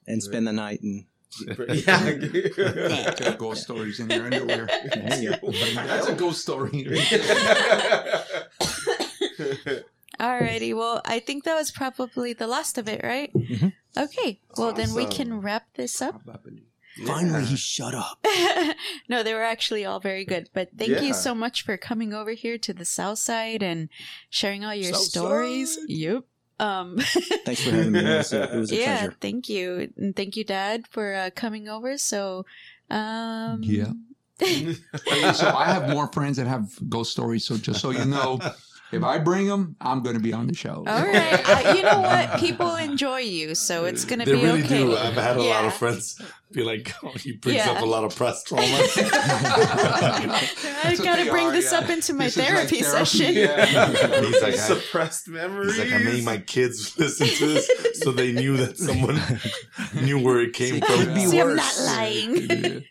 [0.07, 1.05] And spend the night and
[1.87, 3.11] yeah.
[3.15, 4.67] Tell ghost stories in your underwear.
[4.93, 5.31] There you.
[5.75, 6.85] That's a ghost story.
[10.19, 13.33] Alrighty, well, I think that was probably the last of it, right?
[13.33, 13.73] Mhm.
[13.97, 16.21] Okay, well, then we can wrap this up.
[17.05, 18.25] Finally he shut up.
[19.09, 20.49] no, they were actually all very good.
[20.53, 21.01] But thank Yeah.
[21.01, 23.89] you so much for coming over here to the South Side and
[24.29, 25.75] sharing all your South stories.
[25.75, 25.83] Side.
[25.89, 26.23] Yep.
[26.59, 26.97] Um,
[27.45, 27.99] Thanks for having me.
[27.99, 29.15] It was a, it was a yeah, pleasure.
[29.19, 31.97] thank you, and thank you, Dad, for uh, coming over.
[31.97, 32.45] So,
[32.91, 33.93] um, Yeah.
[35.33, 37.45] so I have more friends that have ghost stories.
[37.45, 38.39] So just so you know,
[38.91, 40.83] if I bring them, I'm going to be on the show.
[40.87, 42.39] All right, uh, you know what?
[42.39, 44.79] People enjoy you, so it's gonna They be really okay.
[44.79, 44.95] do.
[44.97, 46.19] I've had a lot of friends
[46.51, 47.71] be like, "Oh, he brings Yeah.
[47.71, 48.63] up a lot of press trauma."
[49.63, 50.49] I
[50.83, 51.79] That's gotta bring are, this yeah.
[51.79, 53.35] up into my This is therapy, therapy, session.
[53.35, 54.21] yeah.
[54.21, 55.75] he's like, Suppressed memories.
[55.77, 57.69] he's like, I made my kids listen to this
[58.03, 59.19] so they knew that someone
[60.03, 60.95] knew where it came See, from.
[60.97, 62.83] could be See, I'm not lying.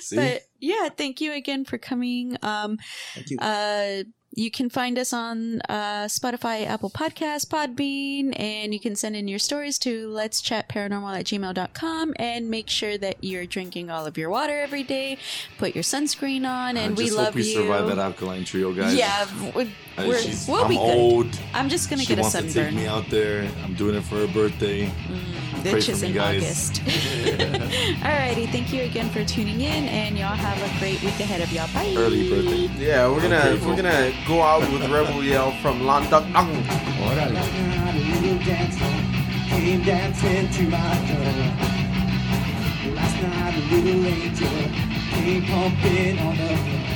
[0.00, 0.16] See?
[0.16, 2.36] But yeah, thank you again for coming.
[2.42, 2.78] Um,
[3.14, 3.38] Thank you.
[3.38, 4.02] uh,
[4.34, 9.28] you can find us on uh, Spotify, Apple Podcasts, Podbean, and you can send in
[9.28, 14.06] your stories to let's chat paranormal at gmail.com and make sure that you're drinking all
[14.06, 15.18] of your water every day.
[15.58, 17.54] Put your sunscreen on, and I we love hope we you.
[17.62, 18.94] survive that alkaline trio, guys.
[18.94, 19.68] yeah, we're,
[19.98, 20.96] I- we're, she's- we'll I'm be good.
[20.96, 21.38] old.
[21.52, 23.46] I'm just gonna she get a wants to take me out there.
[23.62, 24.90] I'm doing it for her birthday.
[25.62, 26.42] Pray Which for is me, in guys.
[26.42, 26.74] August.
[28.02, 31.52] Alrighty, thank you again for tuning in, and y'all have a great week ahead of
[31.52, 31.68] y'all.
[31.72, 31.94] Bye.
[31.96, 32.84] Early birthday.
[32.84, 33.68] Yeah, we're gonna grateful.
[33.70, 36.24] we're gonna go out with Rebel Yell from Landak.
[36.32, 37.42] Órale.
[37.88, 38.94] a little dancer
[39.48, 41.34] came dancing to my door.
[42.94, 44.58] Last night a little angel
[45.10, 46.92] came pumping on the floor.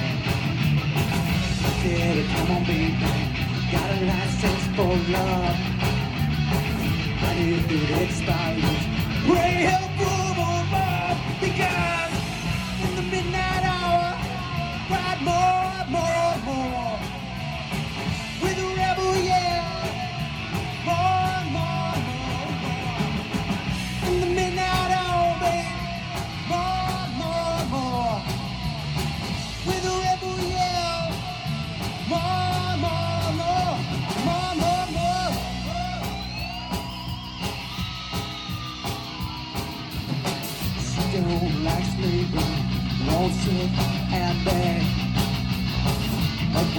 [1.58, 2.94] I said, come on baby,
[3.72, 5.58] got a license for love.
[7.20, 8.82] But if it expires,
[9.26, 11.18] pray help from above.
[11.40, 12.05] Because